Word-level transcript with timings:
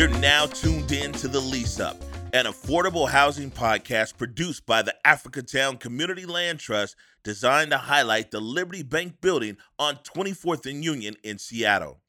You're 0.00 0.08
now 0.08 0.46
tuned 0.46 0.92
in 0.92 1.12
to 1.12 1.28
The 1.28 1.40
Lease 1.40 1.78
Up, 1.78 2.02
an 2.32 2.46
affordable 2.46 3.06
housing 3.06 3.50
podcast 3.50 4.16
produced 4.16 4.64
by 4.64 4.80
the 4.80 4.94
Africatown 5.04 5.78
Community 5.78 6.24
Land 6.24 6.58
Trust 6.58 6.96
designed 7.22 7.70
to 7.72 7.76
highlight 7.76 8.30
the 8.30 8.40
Liberty 8.40 8.82
Bank 8.82 9.20
building 9.20 9.58
on 9.78 9.96
24th 9.96 10.64
and 10.64 10.82
Union 10.82 11.16
in 11.22 11.36
Seattle. 11.36 12.00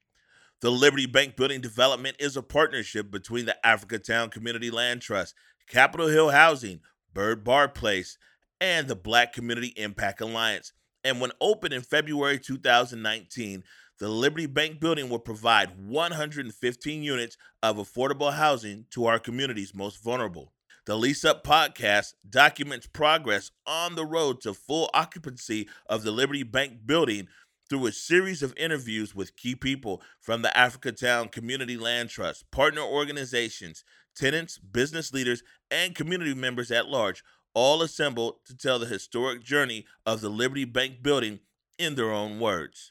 The 0.61 0.71
Liberty 0.71 1.05
Bank 1.05 1.35
building 1.35 1.59
development 1.59 2.15
is 2.17 2.37
a 2.37 2.41
partnership 2.41 3.11
between 3.11 3.43
the 3.43 3.57
Africatown 3.65 4.31
Community 4.31 4.71
Land 4.71 5.01
Trust, 5.01 5.35
Capitol 5.67 6.07
Hill 6.07 6.29
Housing, 6.29 6.79
Byrd 7.13 7.43
Barr 7.43 7.67
Place, 7.67 8.17
and 8.61 8.87
the 8.87 8.95
Black 8.95 9.33
Community 9.33 9.73
Impact 9.75 10.21
Alliance. 10.21 10.71
And 11.03 11.19
when 11.19 11.33
opened 11.41 11.73
in 11.73 11.81
February 11.81 12.39
2019, 12.39 13.65
the 14.01 14.09
Liberty 14.09 14.47
Bank 14.47 14.79
building 14.79 15.09
will 15.09 15.19
provide 15.19 15.77
115 15.87 17.03
units 17.03 17.37
of 17.61 17.77
affordable 17.77 18.33
housing 18.33 18.87
to 18.89 19.05
our 19.05 19.19
community's 19.19 19.75
most 19.75 20.03
vulnerable. 20.03 20.53
The 20.87 20.97
Lease 20.97 21.23
Up 21.23 21.43
podcast 21.43 22.15
documents 22.27 22.87
progress 22.87 23.51
on 23.67 23.93
the 23.93 24.03
road 24.03 24.41
to 24.41 24.55
full 24.55 24.89
occupancy 24.95 25.69
of 25.87 26.01
the 26.01 26.09
Liberty 26.09 26.41
Bank 26.41 26.79
building 26.83 27.27
through 27.69 27.85
a 27.85 27.91
series 27.91 28.41
of 28.41 28.57
interviews 28.57 29.13
with 29.13 29.37
key 29.37 29.53
people 29.53 30.01
from 30.19 30.41
the 30.41 30.51
Africatown 30.55 31.31
Community 31.31 31.77
Land 31.77 32.09
Trust, 32.09 32.49
partner 32.49 32.81
organizations, 32.81 33.83
tenants, 34.15 34.57
business 34.57 35.13
leaders, 35.13 35.43
and 35.69 35.93
community 35.93 36.33
members 36.33 36.71
at 36.71 36.87
large, 36.87 37.23
all 37.53 37.83
assembled 37.83 38.37
to 38.47 38.57
tell 38.57 38.79
the 38.79 38.87
historic 38.87 39.43
journey 39.43 39.85
of 40.07 40.21
the 40.21 40.29
Liberty 40.29 40.65
Bank 40.65 41.03
building 41.03 41.41
in 41.77 41.93
their 41.93 42.11
own 42.11 42.39
words. 42.39 42.90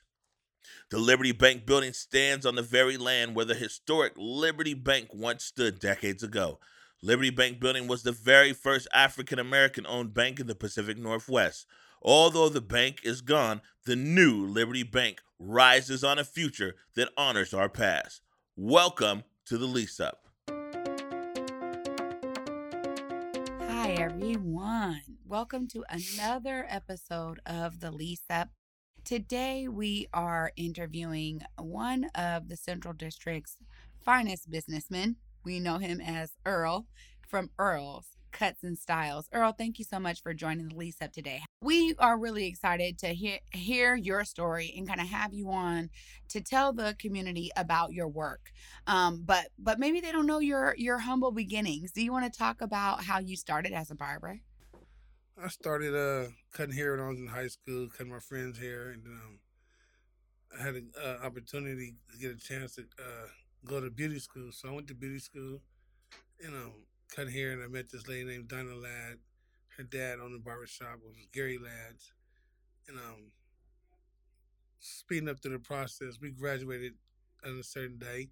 The 0.90 0.98
Liberty 0.98 1.32
Bank 1.32 1.66
building 1.66 1.92
stands 1.92 2.44
on 2.44 2.54
the 2.54 2.62
very 2.62 2.96
land 2.96 3.34
where 3.34 3.44
the 3.44 3.54
historic 3.54 4.12
Liberty 4.16 4.74
Bank 4.74 5.08
once 5.12 5.44
stood 5.44 5.78
decades 5.78 6.22
ago. 6.22 6.58
Liberty 7.02 7.30
Bank 7.30 7.60
building 7.60 7.86
was 7.86 8.02
the 8.02 8.12
very 8.12 8.52
first 8.52 8.88
African 8.92 9.38
American 9.38 9.86
owned 9.86 10.12
bank 10.12 10.40
in 10.40 10.46
the 10.46 10.54
Pacific 10.54 10.98
Northwest. 10.98 11.66
Although 12.02 12.48
the 12.48 12.60
bank 12.60 13.00
is 13.04 13.20
gone, 13.20 13.60
the 13.86 13.96
new 13.96 14.46
Liberty 14.46 14.82
Bank 14.82 15.20
rises 15.38 16.04
on 16.04 16.18
a 16.18 16.24
future 16.24 16.74
that 16.96 17.10
honors 17.16 17.54
our 17.54 17.68
past. 17.68 18.20
Welcome 18.56 19.24
to 19.46 19.56
the 19.56 19.66
lease 19.66 20.00
up. 20.00 20.26
Hi, 23.68 23.92
everyone. 23.92 25.00
Welcome 25.26 25.68
to 25.68 25.84
another 25.88 26.66
episode 26.68 27.40
of 27.46 27.80
The 27.80 27.90
Lease 27.90 28.24
Up. 28.28 28.50
Today, 29.04 29.66
we 29.66 30.06
are 30.12 30.52
interviewing 30.56 31.42
one 31.58 32.04
of 32.14 32.48
the 32.48 32.56
Central 32.56 32.94
District's 32.94 33.56
finest 34.04 34.50
businessmen. 34.50 35.16
We 35.44 35.58
know 35.58 35.78
him 35.78 36.00
as 36.00 36.32
Earl 36.46 36.86
from 37.26 37.50
Earl's 37.58 38.06
Cuts 38.30 38.62
and 38.62 38.78
Styles. 38.78 39.28
Earl, 39.32 39.52
thank 39.52 39.78
you 39.78 39.84
so 39.84 39.98
much 39.98 40.22
for 40.22 40.34
joining 40.34 40.68
the 40.68 40.76
lease 40.76 41.00
up 41.00 41.12
today. 41.12 41.40
We 41.62 41.94
are 41.98 42.18
really 42.18 42.46
excited 42.46 42.98
to 42.98 43.08
hear 43.08 43.38
hear 43.52 43.96
your 43.96 44.24
story 44.24 44.72
and 44.76 44.86
kind 44.86 45.00
of 45.00 45.08
have 45.08 45.32
you 45.32 45.50
on 45.50 45.90
to 46.28 46.40
tell 46.40 46.72
the 46.72 46.94
community 46.98 47.50
about 47.56 47.92
your 47.92 48.08
work. 48.08 48.52
Um, 48.86 49.22
but 49.24 49.48
but 49.58 49.78
maybe 49.78 50.00
they 50.00 50.12
don't 50.12 50.26
know 50.26 50.40
your 50.40 50.74
your 50.76 50.98
humble 50.98 51.32
beginnings. 51.32 51.90
Do 51.92 52.02
you 52.02 52.12
want 52.12 52.30
to 52.32 52.38
talk 52.38 52.60
about 52.60 53.04
how 53.04 53.18
you 53.18 53.36
started 53.36 53.72
as 53.72 53.90
a 53.90 53.96
barber? 53.96 54.40
I 55.42 55.48
started 55.48 55.94
uh 55.94 56.30
cutting 56.52 56.74
hair 56.74 56.92
when 56.92 57.04
I 57.04 57.08
was 57.08 57.18
in 57.18 57.26
high 57.26 57.48
school, 57.48 57.88
cutting 57.88 58.12
my 58.12 58.20
friends' 58.20 58.58
hair, 58.58 58.90
and 58.90 59.06
um, 59.06 59.38
I 60.58 60.62
had 60.62 60.74
an 60.74 60.92
uh, 61.02 61.24
opportunity 61.24 61.94
to 62.10 62.18
get 62.18 62.32
a 62.32 62.36
chance 62.36 62.74
to 62.74 62.82
uh, 62.82 63.26
go 63.64 63.80
to 63.80 63.90
beauty 63.90 64.18
school. 64.18 64.50
So 64.52 64.68
I 64.68 64.72
went 64.72 64.88
to 64.88 64.94
beauty 64.94 65.18
school, 65.18 65.60
you 66.40 66.50
know, 66.50 66.72
cut 67.14 67.30
hair, 67.30 67.52
and 67.52 67.62
I 67.62 67.68
met 67.68 67.90
this 67.90 68.08
lady 68.08 68.24
named 68.24 68.48
Donna 68.48 68.74
Ladd. 68.74 69.18
Her 69.76 69.84
dad 69.84 70.18
owned 70.20 70.34
a 70.34 70.38
barbershop, 70.38 70.98
was 71.04 71.16
Gary 71.32 71.58
Ladd's. 71.58 72.12
And 72.88 72.98
um, 72.98 73.30
speeding 74.80 75.28
up 75.28 75.40
through 75.40 75.52
the 75.52 75.58
process, 75.60 76.18
we 76.20 76.30
graduated 76.30 76.94
on 77.46 77.58
a 77.58 77.62
certain 77.62 77.98
day. 77.98 78.28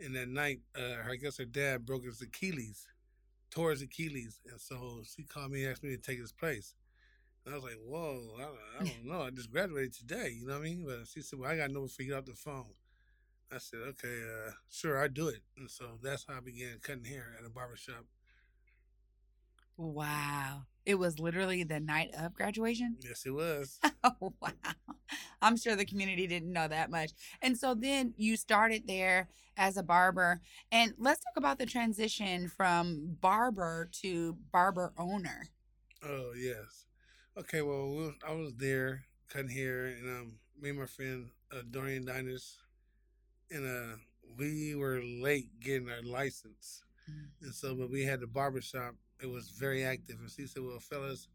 And 0.00 0.16
that 0.16 0.28
night, 0.28 0.60
uh, 0.76 1.08
I 1.10 1.16
guess 1.16 1.38
her 1.38 1.44
dad 1.44 1.84
broke 1.84 2.04
his 2.04 2.22
Achilles 2.22 2.86
his 3.54 3.82
Achilles, 3.82 4.40
and 4.50 4.60
so 4.60 5.02
she 5.04 5.22
called 5.24 5.50
me 5.52 5.64
and 5.64 5.72
asked 5.72 5.82
me 5.82 5.90
to 5.90 6.02
take 6.02 6.18
his 6.18 6.32
place. 6.32 6.74
And 7.44 7.54
I 7.54 7.58
was 7.58 7.64
like, 7.64 7.80
"Whoa, 7.84 8.36
I, 8.38 8.80
I 8.80 8.84
don't 8.84 9.04
know. 9.06 9.22
I 9.22 9.30
just 9.30 9.50
graduated 9.50 9.94
today. 9.94 10.36
You 10.38 10.46
know 10.46 10.54
what 10.54 10.60
I 10.60 10.64
mean?" 10.64 10.84
But 10.86 11.06
she 11.08 11.22
said, 11.22 11.38
"Well, 11.38 11.50
I 11.50 11.56
got 11.56 11.70
know 11.70 11.82
before 11.82 12.04
you 12.04 12.14
off 12.14 12.24
the 12.26 12.34
phone." 12.34 12.74
I 13.52 13.58
said, 13.58 13.80
"Okay, 13.80 14.22
uh, 14.22 14.52
sure, 14.70 15.02
I 15.02 15.08
do 15.08 15.28
it." 15.28 15.42
And 15.56 15.70
so 15.70 15.98
that's 16.02 16.26
how 16.28 16.36
I 16.36 16.40
began 16.40 16.78
cutting 16.82 17.04
hair 17.04 17.36
at 17.38 17.46
a 17.46 17.50
barbershop. 17.50 18.04
Wow. 19.76 20.66
It 20.88 20.98
was 20.98 21.20
literally 21.20 21.64
the 21.64 21.80
night 21.80 22.14
of 22.18 22.34
graduation? 22.34 22.96
Yes, 23.02 23.26
it 23.26 23.30
was. 23.30 23.78
oh, 24.04 24.32
wow. 24.40 24.50
I'm 25.42 25.56
sure 25.58 25.76
the 25.76 25.84
community 25.84 26.26
didn't 26.26 26.52
know 26.52 26.66
that 26.66 26.90
much. 26.90 27.10
And 27.42 27.58
so 27.58 27.74
then 27.74 28.14
you 28.16 28.36
started 28.36 28.86
there 28.86 29.28
as 29.58 29.76
a 29.76 29.82
barber. 29.82 30.40
And 30.72 30.94
let's 30.98 31.20
talk 31.20 31.36
about 31.36 31.58
the 31.58 31.66
transition 31.66 32.48
from 32.48 33.18
barber 33.20 33.90
to 34.02 34.38
barber 34.50 34.94
owner. 34.98 35.48
Oh, 36.02 36.32
yes. 36.36 36.86
Okay, 37.36 37.62
well, 37.62 38.14
I 38.26 38.32
was 38.32 38.54
there 38.56 39.04
cutting 39.28 39.50
hair, 39.50 39.86
and 39.86 40.06
um, 40.08 40.32
me 40.60 40.70
and 40.70 40.78
my 40.78 40.86
friend 40.86 41.30
uh, 41.52 41.62
Dorian 41.70 42.06
Diners, 42.06 42.58
and 43.50 43.66
uh, 43.66 43.96
we 44.38 44.74
were 44.74 45.02
late 45.02 45.60
getting 45.60 45.90
our 45.90 46.02
license. 46.02 46.82
Mm-hmm. 47.08 47.44
And 47.44 47.54
so, 47.54 47.74
when 47.74 47.90
we 47.90 48.04
had 48.04 48.20
the 48.20 48.26
barber 48.26 48.60
shop 48.60 48.94
it 49.20 49.26
was 49.26 49.50
very 49.50 49.84
active. 49.84 50.16
And 50.20 50.30
she 50.30 50.46
said, 50.46 50.62
"Well, 50.62 50.78
fellas, 50.78 51.28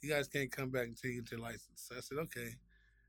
you 0.00 0.10
guys 0.10 0.28
can't 0.28 0.50
come 0.50 0.70
back 0.70 0.86
until 0.86 1.10
you 1.10 1.22
get 1.22 1.32
your 1.32 1.40
license." 1.40 1.88
So 1.88 1.96
I 1.96 2.00
said, 2.00 2.18
"Okay." 2.18 2.56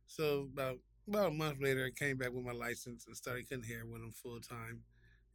So 0.08 0.48
about 0.54 0.80
about 1.08 1.28
a 1.28 1.34
month 1.34 1.62
later, 1.62 1.86
I 1.86 1.92
came 1.92 2.18
back 2.18 2.34
with 2.34 2.46
my 2.46 2.52
license 2.52 3.08
and 3.08 3.16
started 3.16 3.50
cutting 3.50 3.64
hair 3.64 3.86
with 3.86 4.02
them 4.02 4.12
full 4.12 4.40
time, 4.40 4.84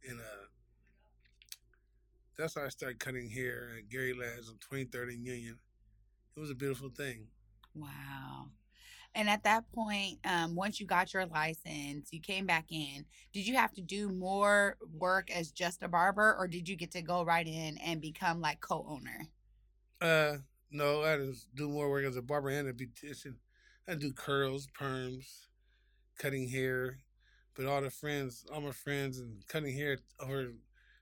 and 0.07 0.19
uh, 0.19 0.45
that's 2.37 2.55
how 2.55 2.65
I 2.65 2.69
started 2.69 2.99
cutting 2.99 3.29
hair 3.29 3.71
at 3.77 3.89
Gary 3.89 4.13
Ladd's 4.13 4.49
on 4.49 4.57
23rd 4.57 5.09
and 5.13 5.25
Union. 5.25 5.57
It 6.35 6.39
was 6.39 6.49
a 6.49 6.55
beautiful 6.55 6.89
thing. 6.89 7.27
Wow. 7.75 8.47
And 9.15 9.29
at 9.29 9.43
that 9.43 9.71
point, 9.71 10.19
um, 10.25 10.55
once 10.55 10.79
you 10.79 10.87
got 10.87 11.13
your 11.13 11.25
license, 11.27 12.09
you 12.11 12.19
came 12.19 12.45
back 12.45 12.65
in. 12.71 13.05
Did 13.31 13.45
you 13.45 13.55
have 13.55 13.71
to 13.73 13.81
do 13.81 14.09
more 14.09 14.77
work 14.97 15.29
as 15.29 15.51
just 15.51 15.83
a 15.83 15.87
barber, 15.87 16.35
or 16.37 16.47
did 16.47 16.67
you 16.67 16.75
get 16.75 16.91
to 16.91 17.01
go 17.01 17.23
right 17.23 17.45
in 17.45 17.77
and 17.77 18.01
become 18.01 18.41
like 18.41 18.59
co-owner? 18.59 19.27
Uh, 20.01 20.37
no, 20.71 21.03
I 21.03 21.09
had 21.09 21.19
to 21.19 21.35
do 21.53 21.69
more 21.69 21.89
work 21.89 22.05
as 22.05 22.17
a 22.17 22.21
barber 22.21 22.49
and 22.49 22.67
a 22.67 22.73
beautician. 22.73 23.35
I 23.87 23.95
do 23.95 24.11
curls, 24.11 24.67
perms, 24.79 25.25
cutting 26.17 26.49
hair, 26.49 26.97
but 27.55 27.67
all 27.67 27.81
the 27.81 27.91
friends, 27.91 28.45
all 28.51 28.61
my 28.61 28.71
friends, 28.71 29.19
and 29.19 29.45
cutting 29.47 29.75
hair 29.75 29.99
over 30.19 30.53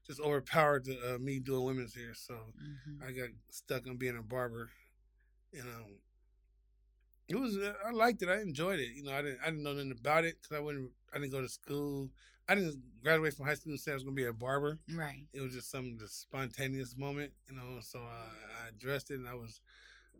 just 0.05 0.19
overpowered 0.19 0.83
the, 0.83 1.15
uh, 1.15 1.17
me 1.19 1.39
doing 1.39 1.63
women's 1.63 1.95
hair. 1.95 2.13
So 2.13 2.33
mm-hmm. 2.33 3.07
I 3.07 3.11
got 3.11 3.29
stuck 3.51 3.87
on 3.87 3.95
being 3.95 4.17
a 4.17 4.23
barber, 4.23 4.69
you 5.53 5.63
know 5.63 5.85
it 7.31 7.39
was 7.39 7.57
uh, 7.57 7.73
I 7.85 7.91
liked 7.91 8.21
it. 8.21 8.29
I 8.29 8.41
enjoyed 8.41 8.79
it. 8.79 8.89
You 8.93 9.03
know, 9.03 9.13
I 9.13 9.21
didn't 9.21 9.39
I 9.41 9.45
didn't 9.47 9.63
know 9.63 9.73
nothing 9.73 9.91
about 9.91 10.25
it 10.25 10.37
because 10.41 10.57
I 10.57 10.59
wouldn't 10.59 10.91
I 11.13 11.19
didn't 11.19 11.31
go 11.31 11.41
to 11.41 11.49
school. 11.49 12.09
I 12.49 12.55
didn't 12.55 12.81
graduate 13.03 13.33
from 13.33 13.45
high 13.45 13.53
school 13.53 13.71
and 13.71 13.79
say 13.79 13.91
I 13.91 13.93
was 13.93 14.03
gonna 14.03 14.15
be 14.15 14.25
a 14.25 14.33
barber. 14.33 14.79
Right. 14.93 15.25
It 15.33 15.41
was 15.41 15.53
just 15.53 15.71
some 15.71 15.97
just 15.99 16.21
spontaneous 16.21 16.97
moment, 16.97 17.31
you 17.49 17.55
know. 17.55 17.79
So 17.81 17.99
I, 17.99 18.65
I 18.65 18.69
addressed 18.69 19.11
it, 19.11 19.19
and 19.19 19.27
I 19.27 19.35
was 19.35 19.61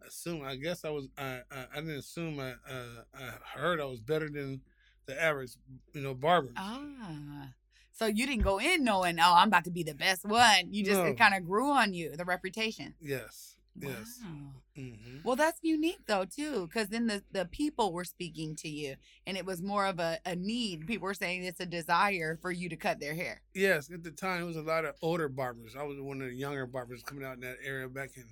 assume. 0.07 0.44
I 0.44 0.56
guess 0.56 0.85
I 0.85 0.89
was. 0.89 1.07
I 1.18 1.41
I, 1.51 1.65
I 1.74 1.80
didn't 1.81 1.97
assume. 1.97 2.39
I 2.39 2.51
uh, 2.69 3.03
I 3.13 3.59
heard 3.59 3.81
I 3.81 3.85
was 3.85 4.00
better 4.00 4.30
than 4.30 4.62
the 5.06 5.21
average, 5.21 5.51
you 5.94 6.01
know, 6.01 6.13
barber. 6.13 6.53
Ah. 6.56 7.50
So 7.94 8.06
you 8.07 8.25
didn't 8.25 8.44
go 8.44 8.59
in 8.59 8.83
knowing, 8.83 9.19
oh, 9.19 9.33
I'm 9.35 9.50
about 9.50 9.65
to 9.65 9.71
be 9.71 9.83
the 9.83 9.94
best 9.94 10.25
one. 10.25 10.71
You 10.71 10.83
just 10.83 11.00
no. 11.00 11.06
it 11.06 11.18
kind 11.18 11.35
of 11.35 11.45
grew 11.45 11.71
on 11.71 11.94
you, 11.94 12.15
the 12.15 12.25
reputation. 12.25 12.95
Yes. 13.00 13.57
Yes. 13.79 14.19
Wow. 14.23 14.62
Mm-hmm. 14.77 15.18
Well, 15.23 15.35
that's 15.35 15.59
unique 15.62 16.06
though 16.07 16.25
too, 16.25 16.68
because 16.68 16.88
then 16.88 17.07
the 17.07 17.23
the 17.31 17.45
people 17.45 17.91
were 17.91 18.06
speaking 18.06 18.56
to 18.57 18.69
you, 18.69 18.95
and 19.27 19.38
it 19.38 19.45
was 19.45 19.62
more 19.62 19.85
of 19.85 20.00
a, 20.00 20.19
a 20.25 20.35
need. 20.35 20.88
People 20.88 21.06
were 21.06 21.13
saying 21.13 21.44
it's 21.44 21.59
a 21.59 21.65
desire 21.65 22.38
for 22.41 22.51
you 22.51 22.69
to 22.69 22.75
cut 22.75 23.00
their 23.00 23.13
hair. 23.13 23.41
Yes, 23.53 23.91
at 23.91 24.03
the 24.03 24.12
time 24.12 24.41
it 24.41 24.45
was 24.45 24.56
a 24.56 24.62
lot 24.62 24.85
of 24.85 24.95
older 25.01 25.29
barbers. 25.29 25.75
I 25.77 25.83
was 25.83 26.00
one 26.00 26.21
of 26.21 26.29
the 26.29 26.35
younger 26.35 26.65
barbers 26.65 27.03
coming 27.03 27.25
out 27.25 27.35
in 27.35 27.41
that 27.41 27.57
area 27.63 27.88
back 27.88 28.12
in 28.15 28.25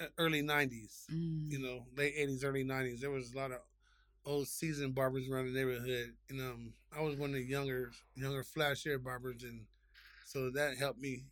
uh, 0.00 0.06
early 0.18 0.42
'90s. 0.42 1.06
Mm. 1.12 1.50
You 1.50 1.58
know, 1.58 1.86
late 1.96 2.14
'80s, 2.16 2.44
early 2.44 2.64
'90s. 2.64 3.00
There 3.00 3.10
was 3.10 3.32
a 3.32 3.36
lot 3.36 3.50
of 3.52 3.58
old 4.24 4.46
seasoned 4.46 4.94
barbers 4.94 5.28
around 5.28 5.52
the 5.52 5.58
neighborhood, 5.58 6.14
and 6.30 6.40
um, 6.40 6.72
I 6.96 7.02
was 7.02 7.16
one 7.16 7.30
of 7.30 7.36
the 7.36 7.42
younger, 7.42 7.90
younger 8.14 8.44
flash 8.44 8.84
hair 8.84 8.98
barbers, 8.98 9.42
and 9.42 9.66
so 10.24 10.50
that 10.50 10.78
helped 10.78 11.00
me 11.00 11.24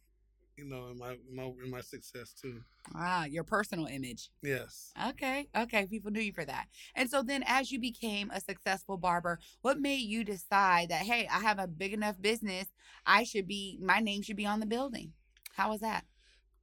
you 0.61 0.69
know, 0.69 0.89
in 0.89 0.99
my 0.99 1.17
my 1.33 1.51
in 1.65 1.71
my 1.71 1.81
success 1.81 2.33
too. 2.33 2.61
Ah, 2.95 3.25
your 3.25 3.45
personal 3.45 3.87
image. 3.87 4.31
Yes. 4.43 4.93
Okay. 5.09 5.49
Okay. 5.57 5.87
People 5.87 6.11
knew 6.11 6.21
you 6.21 6.33
for 6.33 6.45
that. 6.45 6.67
And 6.95 7.09
so 7.11 7.23
then 7.23 7.43
as 7.47 7.73
you 7.73 7.81
became 7.81 8.31
a 8.31 8.41
successful 8.41 8.97
barber, 8.97 9.39
what 9.63 9.81
made 9.81 10.01
you 10.01 10.25
decide 10.25 10.91
that, 10.91 11.03
hey, 11.03 11.27
I 11.31 11.41
have 11.41 11.59
a 11.59 11.67
big 11.67 11.93
enough 11.93 12.21
business, 12.21 12.67
I 13.07 13.25
should 13.25 13.47
be 13.47 13.79
my 13.83 14.01
name 14.01 14.23
should 14.23 14.37
be 14.37 14.47
on 14.47 14.61
the 14.61 14.67
building? 14.67 15.13
How 15.57 15.71
was 15.71 15.81
that? 15.81 16.05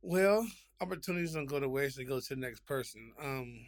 Well, 0.02 0.48
opportunities 0.80 1.34
don't 1.34 1.48
go 1.48 1.60
to 1.60 1.70
waste; 1.70 1.98
they 1.98 2.04
go 2.04 2.20
to 2.20 2.36
the 2.36 2.40
next 2.40 2.66
person. 2.66 3.12
Um, 3.22 3.60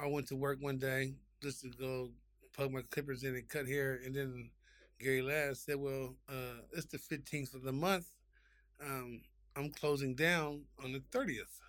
I 0.00 0.06
went 0.06 0.26
to 0.28 0.36
work 0.36 0.58
one 0.60 0.78
day 0.78 1.14
just 1.42 1.60
to 1.62 1.70
go 1.70 2.10
plug 2.54 2.72
my 2.72 2.82
clippers 2.90 3.22
in 3.22 3.36
and 3.36 3.48
cut 3.48 3.68
hair, 3.68 4.00
and 4.04 4.14
then 4.14 4.50
Gary 4.98 5.22
Ladd 5.22 5.56
said, 5.56 5.76
"Well, 5.76 6.16
uh, 6.28 6.62
it's 6.72 6.86
the 6.86 6.98
fifteenth 6.98 7.54
of 7.54 7.62
the 7.62 7.72
month. 7.72 8.06
Um, 8.80 9.22
I'm 9.56 9.70
closing 9.70 10.14
down 10.14 10.62
on 10.84 10.92
the 10.92 11.02
thirtieth. 11.10 11.60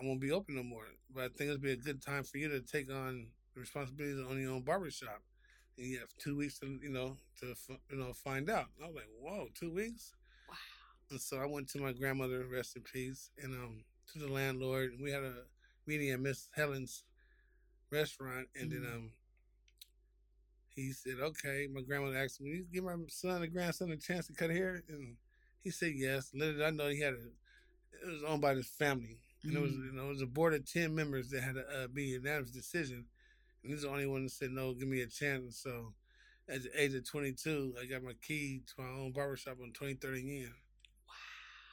I 0.00 0.04
won't 0.04 0.20
be 0.20 0.32
open 0.32 0.56
no 0.56 0.62
more. 0.62 0.84
But 1.14 1.24
I 1.24 1.28
think 1.28 1.50
it'd 1.50 1.62
be 1.62 1.72
a 1.72 1.76
good 1.76 2.02
time 2.02 2.24
for 2.24 2.38
you 2.38 2.48
to 2.48 2.60
take 2.60 2.90
on 2.92 3.28
the 3.54 3.60
responsibilities 3.60 4.24
on 4.28 4.40
your 4.40 4.52
own 4.52 4.62
barbershop. 4.62 5.22
And 5.76 5.86
you 5.86 5.98
have 6.00 6.08
two 6.18 6.36
weeks 6.36 6.58
to, 6.60 6.78
you 6.82 6.90
know, 6.90 7.16
to 7.40 7.54
you 7.90 7.96
know 7.96 8.12
find 8.12 8.50
out." 8.50 8.66
I 8.82 8.86
was 8.86 8.96
like, 8.96 9.08
"Whoa, 9.20 9.48
two 9.54 9.72
weeks." 9.72 10.12
Wow. 10.48 10.56
And 11.10 11.20
so 11.20 11.38
I 11.38 11.46
went 11.46 11.68
to 11.70 11.78
my 11.80 11.92
grandmother, 11.92 12.46
rest 12.46 12.76
in 12.76 12.82
peace, 12.82 13.30
and 13.38 13.54
um 13.54 13.84
to 14.12 14.18
the 14.18 14.28
landlord. 14.28 14.92
And 14.92 15.02
we 15.02 15.12
had 15.12 15.22
a 15.22 15.44
meeting 15.86 16.10
at 16.10 16.20
Miss 16.20 16.48
Helen's 16.56 17.04
restaurant, 17.90 18.48
and 18.54 18.70
Mhm. 18.70 18.82
then 18.82 18.92
um 18.92 19.12
he 20.74 20.92
said, 20.92 21.20
"Okay." 21.20 21.66
My 21.68 21.82
grandmother 21.82 22.16
asked 22.18 22.40
me, 22.40 22.60
"Will 22.60 22.66
give 22.72 22.84
my 22.84 22.96
son 23.08 23.42
and 23.42 23.52
grandson 23.52 23.90
a 23.92 23.96
chance 23.96 24.26
to 24.26 24.32
cut 24.32 24.50
hair?" 24.50 24.82
And 24.88 25.16
he 25.62 25.70
said 25.70 25.92
yes. 25.94 26.30
Little 26.34 26.54
did 26.54 26.62
I 26.62 26.70
know 26.70 26.88
he 26.88 27.00
had 27.00 27.14
a. 27.14 27.16
It 28.06 28.12
was 28.12 28.22
owned 28.24 28.42
by 28.42 28.54
his 28.54 28.68
family, 28.68 29.18
and 29.42 29.56
it 29.56 29.60
was 29.60 29.72
Mm. 29.72 29.84
you 29.86 29.92
know 29.92 30.06
it 30.06 30.08
was 30.10 30.22
a 30.22 30.26
board 30.26 30.54
of 30.54 30.70
ten 30.70 30.94
members 30.94 31.30
that 31.30 31.42
had 31.42 31.54
to 31.54 31.64
uh, 31.84 31.86
be 31.88 32.04
a 32.14 32.18
unanimous 32.18 32.50
decision, 32.50 33.06
and 33.62 33.72
he's 33.72 33.82
the 33.82 33.88
only 33.88 34.06
one 34.06 34.24
that 34.24 34.30
said 34.30 34.50
no. 34.50 34.72
Give 34.74 34.88
me 34.88 35.00
a 35.00 35.06
chance. 35.06 35.58
So, 35.62 35.94
at 36.48 36.62
the 36.62 36.70
age 36.80 36.94
of 36.94 37.08
twenty 37.08 37.32
two, 37.32 37.74
I 37.80 37.86
got 37.86 38.02
my 38.02 38.14
key 38.26 38.62
to 38.66 38.82
my 38.82 38.88
own 38.88 39.12
barbershop 39.12 39.58
on 39.62 39.72
twenty 39.72 39.94
thirty 39.94 40.22
Yen, 40.22 40.52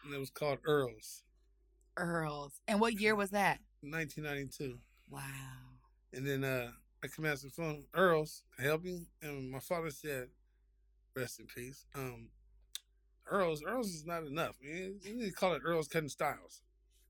and 0.04 0.14
it 0.14 0.18
was 0.20 0.32
called 0.32 0.60
Earl's, 0.66 1.24
Earls. 1.98 2.60
And 2.68 2.80
what 2.80 3.00
year 3.00 3.16
was 3.16 3.30
that? 3.32 3.60
nineteen 3.84 4.24
ninety 4.24 4.48
two. 4.48 4.80
Wow. 5.10 5.22
And 6.12 6.26
then 6.26 6.44
uh, 6.44 6.72
I 7.04 7.08
come 7.08 7.26
answer 7.26 7.48
the 7.48 7.54
phone, 7.54 7.84
Earl's, 7.94 8.44
help 8.58 8.86
you? 8.86 9.06
And 9.22 9.52
my 9.52 9.60
father 9.60 9.92
said, 9.92 10.30
rest 11.16 11.40
in 11.40 11.46
peace. 11.46 11.86
Um, 11.94 12.30
Earl's, 13.30 13.64
Earl's 13.64 13.94
is 13.94 14.06
not 14.06 14.24
enough. 14.24 14.56
Man. 14.62 14.96
You 15.02 15.16
need 15.16 15.26
to 15.26 15.32
call 15.32 15.54
it 15.54 15.62
Earl's 15.66 15.88
Cutting 15.88 16.10
Styles. 16.10 16.62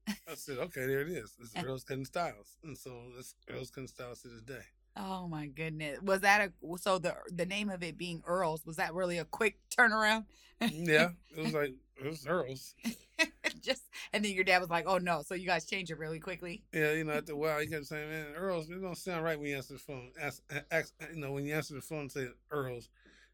I 0.07 0.13
said, 0.35 0.57
okay, 0.57 0.85
there 0.85 1.01
it 1.01 1.09
is. 1.09 1.35
It's 1.41 1.56
eh. 1.56 1.63
Earl's 1.63 1.83
Cutting 1.83 2.06
Styles. 2.06 2.57
And 2.63 2.77
so 2.77 2.91
it's 3.17 3.35
Earl's 3.50 3.71
Cutting 3.71 3.88
Styles 3.88 4.21
to 4.21 4.29
this 4.29 4.41
day. 4.41 4.63
Oh 4.97 5.27
my 5.27 5.47
goodness. 5.47 6.01
Was 6.01 6.21
that 6.21 6.50
a 6.50 6.77
so 6.77 7.00
the 7.00 7.15
the 7.29 7.45
name 7.45 7.69
of 7.69 7.83
it 7.83 7.97
being 7.97 8.23
Earls, 8.25 8.65
was 8.65 8.77
that 8.77 8.94
really 8.94 9.17
a 9.17 9.25
quick 9.25 9.57
turnaround? 9.69 10.23
Yeah, 10.62 11.09
it 11.38 11.44
was 11.44 11.53
like, 11.53 11.73
it 11.97 12.07
was 12.07 12.25
Earl's. 12.25 12.75
Just 13.61 13.83
and 14.13 14.23
then 14.23 14.31
your 14.31 14.44
dad 14.44 14.61
was 14.61 14.69
like, 14.69 14.85
"Oh 14.88 14.97
no!" 14.97 15.21
So 15.21 15.35
you 15.35 15.47
guys 15.47 15.65
changed 15.65 15.91
it 15.91 15.97
really 15.97 16.19
quickly. 16.19 16.63
Yeah, 16.73 16.94
you 16.94 17.03
know, 17.03 17.13
after 17.13 17.33
a 17.33 17.35
while, 17.35 17.61
you 17.61 17.69
kept 17.69 17.88
saying, 17.88 18.09
man, 18.09 18.27
Earl's, 18.35 18.69
it 18.69 18.81
don't 18.81 18.97
sound 18.97 19.23
right 19.23 19.39
when 19.39 19.50
you 19.50 19.57
answer 19.57 19.73
the 19.73 19.79
phone. 19.79 20.11
Ask, 20.21 20.41
ask, 20.71 20.94
you 21.13 21.19
know, 21.19 21.31
when 21.31 21.45
you 21.45 21.56
answer 21.56 21.73
the 21.73 21.81
phone 21.81 22.09
say 22.09 22.27
Earl's, 22.51 22.89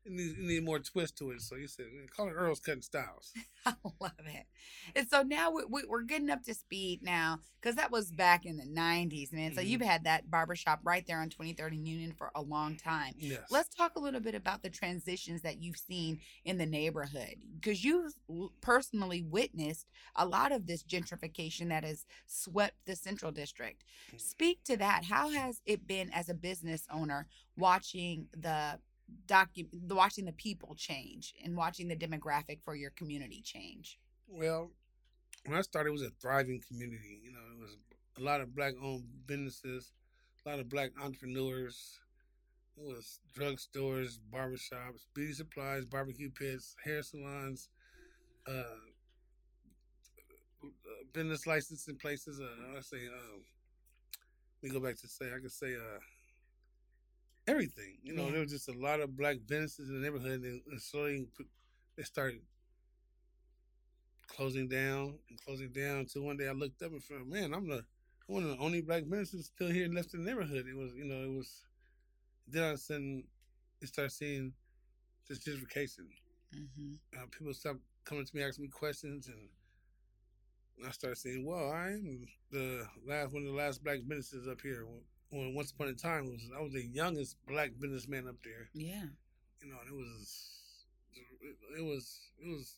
you 0.05 0.11
need, 0.11 0.37
you 0.37 0.47
need 0.47 0.65
more 0.65 0.79
twist 0.79 1.17
to 1.19 1.31
it. 1.31 1.41
So 1.41 1.55
you 1.55 1.67
said, 1.67 1.85
call 2.15 2.27
it 2.27 2.33
Earl's 2.33 2.59
Cutting 2.59 2.81
Styles. 2.81 3.31
I 3.65 3.73
love 3.99 4.11
it. 4.25 4.45
And 4.95 5.07
so 5.07 5.21
now 5.21 5.51
we, 5.51 5.63
we, 5.69 5.83
we're 5.87 6.01
getting 6.03 6.29
up 6.29 6.43
to 6.43 6.53
speed 6.53 7.01
now 7.03 7.39
because 7.61 7.75
that 7.75 7.91
was 7.91 8.11
back 8.11 8.45
in 8.45 8.57
the 8.57 8.65
90s, 8.65 9.31
man. 9.31 9.53
So 9.53 9.61
Mhm. 9.61 9.67
you've 9.67 9.81
had 9.81 10.05
that 10.05 10.29
barbershop 10.31 10.79
right 10.83 11.05
there 11.05 11.19
on 11.19 11.29
23rd 11.29 11.73
and 11.73 11.87
Union 11.87 12.13
for 12.13 12.31
a 12.33 12.41
long 12.41 12.75
time. 12.77 13.13
Yes. 13.17 13.43
Let's 13.51 13.69
talk 13.75 13.95
a 13.95 13.99
little 13.99 14.19
bit 14.19 14.33
about 14.33 14.63
the 14.63 14.69
transitions 14.71 15.41
that 15.43 15.61
you've 15.61 15.77
seen 15.77 16.19
in 16.45 16.57
the 16.57 16.65
neighborhood 16.65 17.35
because 17.59 17.83
you've 17.83 18.13
personally 18.61 19.21
witnessed 19.21 19.85
a 20.15 20.25
lot 20.25 20.51
of 20.51 20.65
this 20.65 20.83
gentrification 20.83 21.69
that 21.69 21.83
has 21.83 22.05
swept 22.25 22.75
the 22.85 22.95
Central 22.95 23.31
District. 23.31 23.83
Mhm. 24.11 24.19
Speak 24.19 24.63
to 24.63 24.77
that. 24.77 25.05
How 25.05 25.29
has 25.29 25.61
it 25.65 25.85
been 25.85 26.09
as 26.11 26.29
a 26.29 26.33
business 26.33 26.87
owner 26.91 27.27
watching 27.55 28.27
the 28.35 28.79
docu- 29.27 29.69
watching 29.89 30.25
the 30.25 30.33
people 30.33 30.75
change 30.75 31.33
and 31.43 31.55
watching 31.55 31.87
the 31.87 31.95
demographic 31.95 32.61
for 32.63 32.75
your 32.75 32.91
community 32.91 33.41
change? 33.41 33.99
Well, 34.27 34.71
when 35.45 35.57
I 35.57 35.61
started, 35.61 35.89
it 35.89 35.93
was 35.93 36.03
a 36.03 36.11
thriving 36.21 36.61
community. 36.67 37.21
You 37.23 37.31
know, 37.33 37.39
it 37.53 37.59
was 37.59 37.77
a 38.17 38.21
lot 38.21 38.41
of 38.41 38.55
black 38.55 38.73
owned 38.81 39.05
businesses, 39.25 39.93
a 40.45 40.49
lot 40.49 40.59
of 40.59 40.69
black 40.69 40.91
entrepreneurs. 41.01 41.99
It 42.77 42.83
was 42.83 43.19
drugstores, 43.37 44.17
barbershops, 44.33 45.07
beauty 45.13 45.33
supplies, 45.33 45.85
barbecue 45.85 46.29
pits, 46.31 46.75
hair 46.83 47.03
salons, 47.03 47.69
uh, 48.47 48.51
uh, 50.63 50.67
business 51.13 51.45
licensing 51.45 51.97
places. 51.97 52.39
Uh, 52.39 52.77
I 52.77 52.81
say, 52.81 53.07
um, 53.07 53.43
let 54.61 54.71
me 54.71 54.79
go 54.79 54.85
back 54.85 54.97
to 54.99 55.07
say, 55.07 55.25
I 55.35 55.39
could 55.41 55.51
say, 55.51 55.75
uh, 55.75 55.99
everything. 57.51 57.97
You 58.01 58.13
know, 58.13 58.25
Yeah. 58.25 58.31
there 58.31 58.41
was 58.41 58.51
just 58.51 58.69
a 58.69 58.73
lot 58.73 58.99
of 59.01 59.15
black 59.15 59.37
businesses 59.45 59.89
in 59.89 59.95
the 59.95 60.01
neighborhood, 60.01 60.41
and, 60.43 60.61
and 60.67 60.81
slowly 60.81 61.27
they 61.95 62.03
started 62.03 62.41
closing 64.27 64.67
down 64.67 65.19
and 65.29 65.39
closing 65.41 65.71
down. 65.71 65.99
Until 65.99 66.23
one 66.23 66.37
day 66.37 66.47
I 66.47 66.53
looked 66.53 66.81
up 66.81 66.91
and 66.91 67.03
thought, 67.03 67.27
man, 67.27 67.53
I'm 67.53 67.67
the 67.67 67.85
one 68.27 68.43
of 68.43 68.49
the 68.49 68.63
only 68.63 68.81
black 68.81 69.03
businesses 69.09 69.47
still 69.47 69.69
here 69.69 69.89
left 69.89 70.13
in 70.13 70.23
the 70.23 70.29
neighborhood. 70.29 70.65
It 70.67 70.75
was, 70.75 70.93
you 70.95 71.05
know, 71.05 71.23
it 71.23 71.35
was. 71.35 71.65
Then 72.47 72.63
all 72.63 72.69
of 72.69 72.75
a 72.75 72.77
sudden, 72.77 73.23
you 73.79 73.87
start 73.87 74.11
seeing 74.11 74.53
this 75.27 75.39
gentrification. 75.39 76.07
Mm-hmm. 76.55 76.93
Uh, 77.17 77.25
people 77.37 77.53
stopped 77.53 77.79
coming 78.03 78.25
to 78.25 78.35
me 78.35 78.43
asking 78.43 78.63
me 78.63 78.69
questions, 78.69 79.27
and 79.27 79.49
I 80.87 80.91
started 80.91 81.17
saying, 81.17 81.45
"Well, 81.45 81.71
I 81.71 81.89
am 81.89 82.25
the 82.51 82.87
last 83.05 83.33
one 83.33 83.43
of 83.43 83.49
the 83.49 83.55
last 83.55 83.83
black 83.83 83.99
businesses 84.07 84.47
up 84.47 84.61
here." 84.61 84.85
When, 85.31 85.53
once 85.55 85.71
upon 85.71 85.87
a 85.87 85.93
time 85.93 86.25
was 86.29 86.41
I 86.57 86.61
was 86.61 86.73
the 86.73 86.85
youngest 86.85 87.37
black 87.47 87.71
businessman 87.79 88.27
up 88.27 88.35
there. 88.43 88.69
Yeah. 88.73 89.05
You 89.61 89.69
know, 89.71 89.77
and 89.81 89.89
it 89.89 89.95
was 89.95 90.47
it 91.77 91.83
was 91.83 92.19
it 92.43 92.47
was 92.47 92.75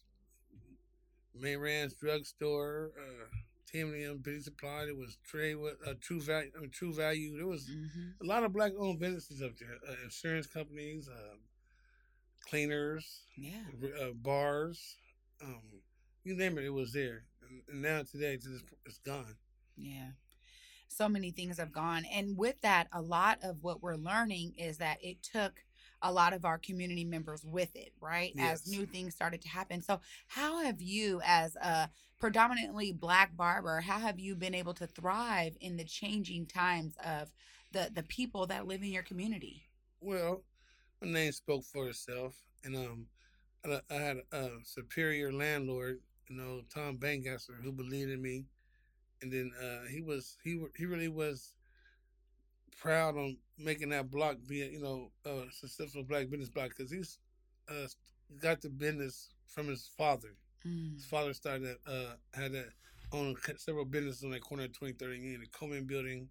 Main 1.35 1.57
Ranch 1.59 1.94
drugstore, 2.00 2.91
uh, 2.97 3.25
TMM 3.73 4.21
Beauty 4.21 4.42
Supply. 4.42 4.85
It 4.89 4.95
was 4.97 5.18
Trade 5.25 5.56
with 5.56 5.75
uh, 5.87 5.94
True 5.99 6.21
Value. 6.21 6.51
I 6.56 6.61
mean, 6.61 6.69
True 6.69 6.94
Value. 6.94 7.35
There 7.37 7.47
was 7.47 7.68
Mm-hmm. 7.69 8.23
a 8.23 8.25
lot 8.28 8.44
of 8.44 8.54
black 8.54 8.71
owned 8.78 8.99
businesses 8.99 9.42
up 9.42 9.57
there. 9.57 9.78
Uh, 9.89 9.95
insurance 10.04 10.45
companies, 10.45 11.09
uh, 11.09 11.35
cleaners, 12.49 13.21
Yeah. 13.35 13.63
uh, 14.01 14.11
bars, 14.13 14.95
um, 15.44 15.61
you 16.23 16.35
name 16.35 16.57
it, 16.59 16.66
it 16.66 16.69
was 16.73 16.94
there. 16.94 17.23
And, 17.42 17.61
and 17.68 17.81
now 17.81 18.04
today, 18.04 18.33
it's, 18.33 18.47
it's 18.85 18.99
gone. 18.99 19.35
Yeah. 19.75 20.11
So 20.87 21.09
many 21.09 21.31
things 21.31 21.57
have 21.57 21.71
gone. 21.71 22.06
And 22.11 22.37
with 22.37 22.61
that, 22.61 22.87
a 22.94 23.02
lot 23.02 23.40
of 23.42 23.63
what 23.63 23.81
we're 23.81 23.95
learning 23.95 24.54
is 24.57 24.78
that 24.78 24.97
it 25.02 25.23
took 25.23 25.63
a 26.04 26.11
lot 26.11 26.33
of 26.33 26.45
our 26.45 26.57
community 26.57 27.06
members 27.06 27.45
with 27.45 27.75
it, 27.75 27.94
right? 28.02 28.33
As 28.37 28.68
new 28.68 28.85
things 28.85 29.16
started 29.16 29.42
to 29.42 29.49
happen. 29.49 29.81
So, 29.81 30.02
how 30.28 30.61
have 30.63 30.81
you, 30.81 31.21
as 31.25 31.56
a 31.56 31.90
predominantly 32.19 32.92
black 32.92 33.35
barber, 33.35 33.80
how 33.80 33.99
have 33.99 34.19
you 34.19 34.35
been 34.35 34.54
able 34.54 34.73
to 34.75 34.87
thrive 34.87 35.56
in 35.61 35.78
the 35.78 35.85
changing 35.85 36.45
times 36.45 36.95
of 37.04 37.31
the, 37.71 37.90
the 37.94 38.04
people 38.04 38.45
that 38.47 38.68
live 38.68 38.81
in 38.83 38.90
your 38.90 39.04
community? 39.04 39.63
Well, 40.02 40.44
my 41.02 41.09
name 41.09 41.31
spoke 41.31 41.63
for 41.63 41.87
itself, 41.87 42.35
and 42.66 42.75
um, 42.75 43.07
I, 43.66 43.80
I 43.90 43.94
had 43.94 44.18
a 44.33 44.49
superior 44.63 45.31
landlord, 45.31 45.99
you 46.28 46.35
know, 46.35 46.61
Tom 46.73 46.97
Bangasser, 46.97 47.61
who 47.63 47.71
believed 47.71 48.11
in 48.11 48.21
me, 48.21 48.45
and 49.23 49.31
then 49.31 49.51
uh, 49.63 49.87
he 49.89 50.01
was 50.01 50.37
he 50.44 50.61
he 50.77 50.85
really 50.85 51.07
was 51.07 51.53
proud 52.80 53.18
on 53.18 53.37
making 53.57 53.89
that 53.89 54.11
block 54.11 54.35
be 54.47 54.61
a 54.61 54.65
you 54.65 54.81
know 54.81 55.09
a 55.25 55.45
successful 55.51 56.03
black 56.03 56.30
business 56.30 56.49
block 56.49 56.69
because 56.69 56.92
he's 56.92 57.18
uh, 57.69 57.87
got 58.42 58.61
the 58.61 58.69
business 58.69 59.30
from 59.47 59.68
his 59.68 59.89
father. 59.97 60.35
Mm. 60.68 60.95
His 60.95 61.06
father 61.06 61.33
started 61.33 61.77
uh 61.87 62.15
had 62.33 62.53
that 62.53 62.69
owned 63.13 63.37
several 63.57 63.85
businesses 63.85 64.23
on 64.23 64.31
that 64.31 64.42
corner 64.42 64.65
of 64.65 64.71
23rd 64.71 65.15
and 65.15 65.23
Union, 65.23 65.42
the 65.42 65.47
Coleman 65.57 65.85
Building, 65.85 66.30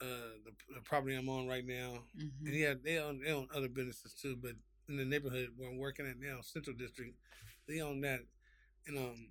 uh 0.00 0.40
the, 0.44 0.52
the 0.74 0.80
property 0.80 1.14
I'm 1.16 1.28
on 1.28 1.46
right 1.46 1.66
now, 1.66 1.98
hmm 2.16 2.46
and 2.46 2.54
yeah, 2.54 2.74
they 2.82 2.98
own 2.98 3.20
they 3.24 3.32
own 3.32 3.48
other 3.54 3.68
businesses 3.68 4.14
too. 4.14 4.36
But 4.40 4.52
in 4.88 4.96
the 4.96 5.04
neighborhood 5.04 5.50
where 5.56 5.68
I'm 5.68 5.78
working 5.78 6.06
at 6.06 6.18
now, 6.18 6.38
Central 6.40 6.76
District, 6.76 7.14
they 7.68 7.80
own 7.80 8.00
that, 8.00 8.20
and 8.86 8.98
um, 8.98 9.28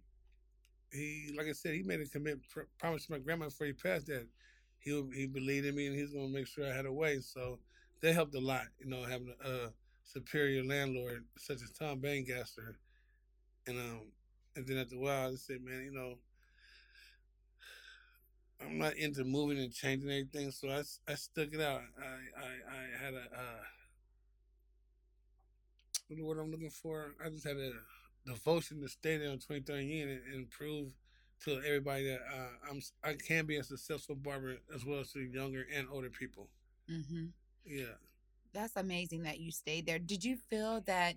he 0.91 1.34
like 1.38 1.48
I 1.48 1.53
said, 1.53 1.74
he 1.75 1.84
made 1.84 2.01
a 2.01 2.05
commitment, 2.05 2.50
pr- 2.50 2.69
promise 2.79 3.05
to 3.05 3.13
my 3.13 3.19
grandma 3.19 3.46
before 3.46 3.67
he 3.67 3.74
passed 3.74 4.08
that 4.08 4.27
he 4.79 4.91
he 5.13 5.27
believed 5.27 5.65
in 5.65 5.75
me 5.75 5.88
and 5.88 5.96
he's 5.96 6.12
gonna 6.13 6.27
make 6.29 6.48
sure 6.48 6.65
I 6.65 6.75
had 6.75 6.86
a 6.86 6.93
way. 6.93 7.19
So 7.19 7.60
they 8.01 8.13
helped 8.13 8.36
a 8.36 8.39
lot, 8.39 8.65
you 8.79 8.89
know, 8.89 9.03
having 9.03 9.34
a, 9.46 9.69
superior 10.03 10.63
landlord 10.63 11.24
such 11.38 11.62
as 11.62 11.72
Tom 11.72 12.01
Bangasser. 12.01 12.74
and 13.67 13.77
um, 13.77 14.01
And 14.55 14.65
then 14.65 14.77
after 14.77 14.96
a 14.96 15.00
while, 15.00 15.31
I 15.31 15.36
said, 15.36 15.62
man, 15.62 15.84
you 15.84 15.91
know, 15.91 16.15
I'm 18.60 18.79
not 18.79 18.96
into 18.96 19.24
moving 19.24 19.60
and 19.60 19.72
changing 19.72 20.10
anything, 20.10 20.51
so 20.51 20.69
I, 20.69 20.81
I 21.12 21.15
stuck 21.15 21.53
it 21.53 21.62
out. 21.62 21.81
I 21.98 22.05
I, 22.41 22.50
I 22.75 23.05
had 23.05 23.13
a 23.13 23.24
uh, 23.34 23.63
what 26.17 26.38
I'm 26.38 26.51
looking 26.51 26.72
for? 26.72 27.13
I 27.24 27.29
just 27.29 27.48
had 27.48 27.58
a 27.58 27.72
devotion 28.29 28.81
to 28.81 28.89
stay 28.89 29.17
there 29.17 29.31
on 29.31 29.38
23rd 29.39 29.81
Union 29.88 30.09
and, 30.09 30.33
and 30.33 30.50
prove 30.50 30.93
to 31.45 31.57
everybody 31.65 32.05
that 32.05 32.19
uh, 32.33 32.69
I'm 32.69 32.81
I 33.03 33.13
can 33.13 33.45
be 33.45 33.57
a 33.57 33.63
successful 33.63 34.15
barber 34.15 34.57
as 34.74 34.86
well 34.86 35.00
as 35.00 35.12
to 35.13 35.19
younger 35.21 35.65
and 35.74 35.88
older 35.91 36.09
people. 36.09 36.50
Mm-hmm. 36.89 37.25
Yeah, 37.65 37.95
That's 38.53 38.75
amazing 38.75 39.24
that 39.24 39.39
you 39.39 39.51
stayed 39.51 39.86
there. 39.86 40.00
Did 40.00 40.24
you 40.24 40.38
feel 40.50 40.81
that 40.81 41.15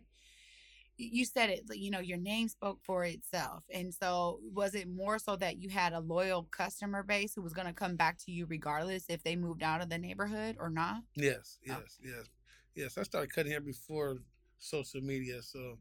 you 0.98 1.24
said 1.24 1.50
it, 1.50 1.62
you 1.72 1.90
know, 1.90 2.00
your 2.00 2.18
name 2.18 2.48
spoke 2.48 2.78
for 2.82 3.04
itself. 3.04 3.64
And 3.72 3.92
so 3.92 4.40
was 4.52 4.74
it 4.74 4.88
more 4.88 5.18
so 5.18 5.36
that 5.36 5.56
you 5.58 5.68
had 5.70 5.92
a 5.94 6.00
loyal 6.00 6.44
customer 6.44 7.02
base 7.02 7.34
who 7.34 7.42
was 7.42 7.54
going 7.54 7.66
to 7.66 7.72
come 7.72 7.96
back 7.96 8.18
to 8.26 8.30
you 8.30 8.46
regardless 8.46 9.06
if 9.08 9.22
they 9.24 9.34
moved 9.34 9.62
out 9.62 9.80
of 9.82 9.88
the 9.88 9.98
neighborhood 9.98 10.56
or 10.60 10.70
not? 10.70 11.02
yes, 11.16 11.58
Oh. 11.68 11.78
yes, 11.80 11.98
yes, 12.04 12.26
yes. 12.74 12.98
I 12.98 13.02
started 13.02 13.32
cutting 13.32 13.50
hair 13.50 13.60
before 13.60 14.18
social 14.58 15.00
media, 15.00 15.42
so 15.42 15.78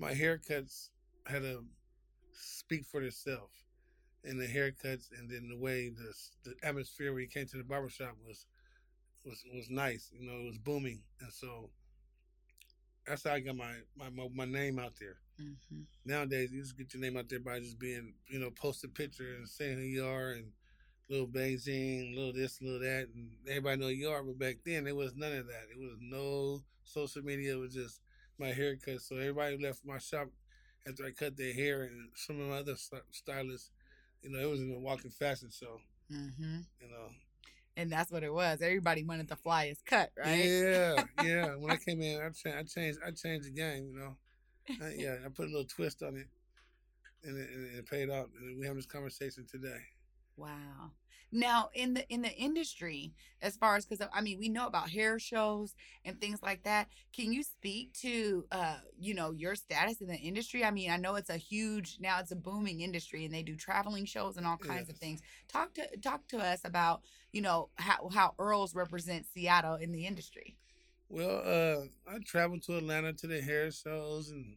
my 0.00 0.12
haircuts 0.12 0.88
had 1.26 1.42
to 1.42 1.62
speak 2.32 2.84
for 2.84 3.00
themselves. 3.00 3.64
And 4.24 4.38
the 4.38 4.46
haircuts, 4.46 5.08
and 5.18 5.30
then 5.30 5.48
the 5.48 5.56
way 5.56 5.88
the 5.88 6.12
the 6.44 6.54
atmosphere 6.66 7.12
when 7.12 7.22
you 7.22 7.28
came 7.28 7.46
to 7.46 7.56
the 7.56 7.64
barbershop 7.64 8.16
was 8.26 8.46
was 9.24 9.42
was 9.54 9.70
nice. 9.70 10.10
You 10.12 10.26
know, 10.26 10.40
it 10.40 10.46
was 10.46 10.58
booming, 10.58 11.00
and 11.22 11.32
so 11.32 11.70
that's 13.06 13.24
how 13.24 13.32
I 13.32 13.40
got 13.40 13.56
my 13.56 13.72
my 13.96 14.10
my, 14.10 14.28
my 14.34 14.44
name 14.44 14.78
out 14.78 14.92
there. 15.00 15.16
Mm-hmm. 15.40 15.82
Nowadays, 16.04 16.52
you 16.52 16.60
just 16.60 16.76
get 16.76 16.92
your 16.92 17.00
name 17.00 17.16
out 17.16 17.30
there 17.30 17.40
by 17.40 17.60
just 17.60 17.78
being, 17.78 18.12
you 18.28 18.38
know, 18.38 18.50
post 18.50 18.84
a 18.84 18.88
picture 18.88 19.36
and 19.38 19.48
saying 19.48 19.78
who 19.78 19.84
you 19.84 20.04
are 20.04 20.32
and 20.32 20.52
little 21.08 21.26
Beijing, 21.26 22.14
little 22.14 22.32
this, 22.34 22.60
little 22.60 22.80
that, 22.80 23.08
and 23.14 23.30
everybody 23.48 23.80
know 23.80 23.86
who 23.86 23.94
you 23.94 24.10
are. 24.10 24.22
But 24.22 24.38
back 24.38 24.56
then, 24.66 24.84
there 24.84 24.94
was 24.94 25.16
none 25.16 25.32
of 25.32 25.46
that. 25.46 25.66
It 25.74 25.80
was 25.80 25.96
no 25.98 26.60
social 26.84 27.22
media. 27.22 27.54
It 27.54 27.60
was 27.60 27.72
just 27.72 28.00
my 28.40 28.52
haircut. 28.52 29.00
So 29.02 29.16
everybody 29.16 29.58
left 29.58 29.80
my 29.84 29.98
shop 29.98 30.28
after 30.88 31.04
I 31.04 31.10
cut 31.10 31.36
their 31.36 31.52
hair, 31.52 31.82
and 31.82 32.08
some 32.16 32.40
of 32.40 32.48
my 32.48 32.56
other 32.56 32.74
stylists, 33.12 33.70
you 34.22 34.30
know, 34.30 34.38
it 34.38 34.50
was 34.50 34.60
in 34.60 34.74
a 34.74 34.80
walking 34.80 35.10
fashion 35.10 35.50
show. 35.50 35.80
Mm-hmm. 36.10 36.58
You 36.80 36.88
know, 36.88 37.08
And 37.76 37.92
that's 37.92 38.10
what 38.10 38.22
it 38.24 38.32
was. 38.32 38.62
Everybody 38.62 39.04
wanted 39.04 39.28
the 39.28 39.36
flyest 39.36 39.84
cut, 39.84 40.10
right? 40.18 40.44
yeah, 40.44 41.04
yeah. 41.22 41.54
When 41.56 41.70
I 41.70 41.76
came 41.76 42.00
in, 42.02 42.20
I, 42.20 42.30
cha- 42.30 42.58
I 42.58 42.62
changed, 42.64 42.98
I 43.06 43.10
changed 43.10 43.46
the 43.46 43.52
game. 43.52 43.92
You 43.92 43.98
know, 43.98 44.16
I, 44.84 44.94
yeah, 44.96 45.16
I 45.24 45.28
put 45.28 45.46
a 45.46 45.50
little 45.50 45.64
twist 45.66 46.02
on 46.02 46.16
it, 46.16 46.26
and 47.22 47.38
it, 47.38 47.50
and 47.50 47.76
it 47.78 47.86
paid 47.88 48.10
off. 48.10 48.26
And 48.40 48.58
we 48.58 48.66
have 48.66 48.76
this 48.76 48.86
conversation 48.86 49.46
today. 49.50 49.78
Wow. 50.36 50.90
Now 51.32 51.70
in 51.74 51.94
the 51.94 52.08
in 52.08 52.22
the 52.22 52.32
industry, 52.32 53.12
as 53.42 53.56
far 53.56 53.76
as 53.76 53.86
because 53.86 54.06
I 54.12 54.20
mean 54.20 54.38
we 54.38 54.48
know 54.48 54.66
about 54.66 54.90
hair 54.90 55.18
shows 55.18 55.74
and 56.04 56.20
things 56.20 56.42
like 56.42 56.64
that. 56.64 56.88
Can 57.14 57.32
you 57.32 57.42
speak 57.42 57.92
to 58.00 58.44
uh 58.50 58.78
you 58.98 59.14
know 59.14 59.30
your 59.30 59.54
status 59.54 60.00
in 60.00 60.08
the 60.08 60.16
industry? 60.16 60.64
I 60.64 60.70
mean 60.70 60.90
I 60.90 60.96
know 60.96 61.14
it's 61.14 61.30
a 61.30 61.36
huge 61.36 61.98
now 62.00 62.18
it's 62.18 62.32
a 62.32 62.36
booming 62.36 62.80
industry 62.80 63.24
and 63.24 63.32
they 63.32 63.42
do 63.42 63.56
traveling 63.56 64.04
shows 64.04 64.36
and 64.36 64.46
all 64.46 64.56
kinds 64.56 64.90
of 64.90 64.96
things. 64.98 65.20
Talk 65.48 65.74
to 65.74 65.96
talk 65.98 66.26
to 66.28 66.38
us 66.38 66.60
about 66.64 67.02
you 67.32 67.42
know 67.42 67.68
how 67.76 68.08
how 68.08 68.34
Earls 68.38 68.74
represent 68.74 69.26
Seattle 69.26 69.76
in 69.76 69.92
the 69.92 70.06
industry. 70.06 70.56
Well, 71.08 71.42
uh, 71.44 72.12
I 72.12 72.18
traveled 72.24 72.62
to 72.64 72.76
Atlanta 72.76 73.12
to 73.14 73.26
the 73.26 73.40
hair 73.40 73.72
shows 73.72 74.30
and 74.30 74.56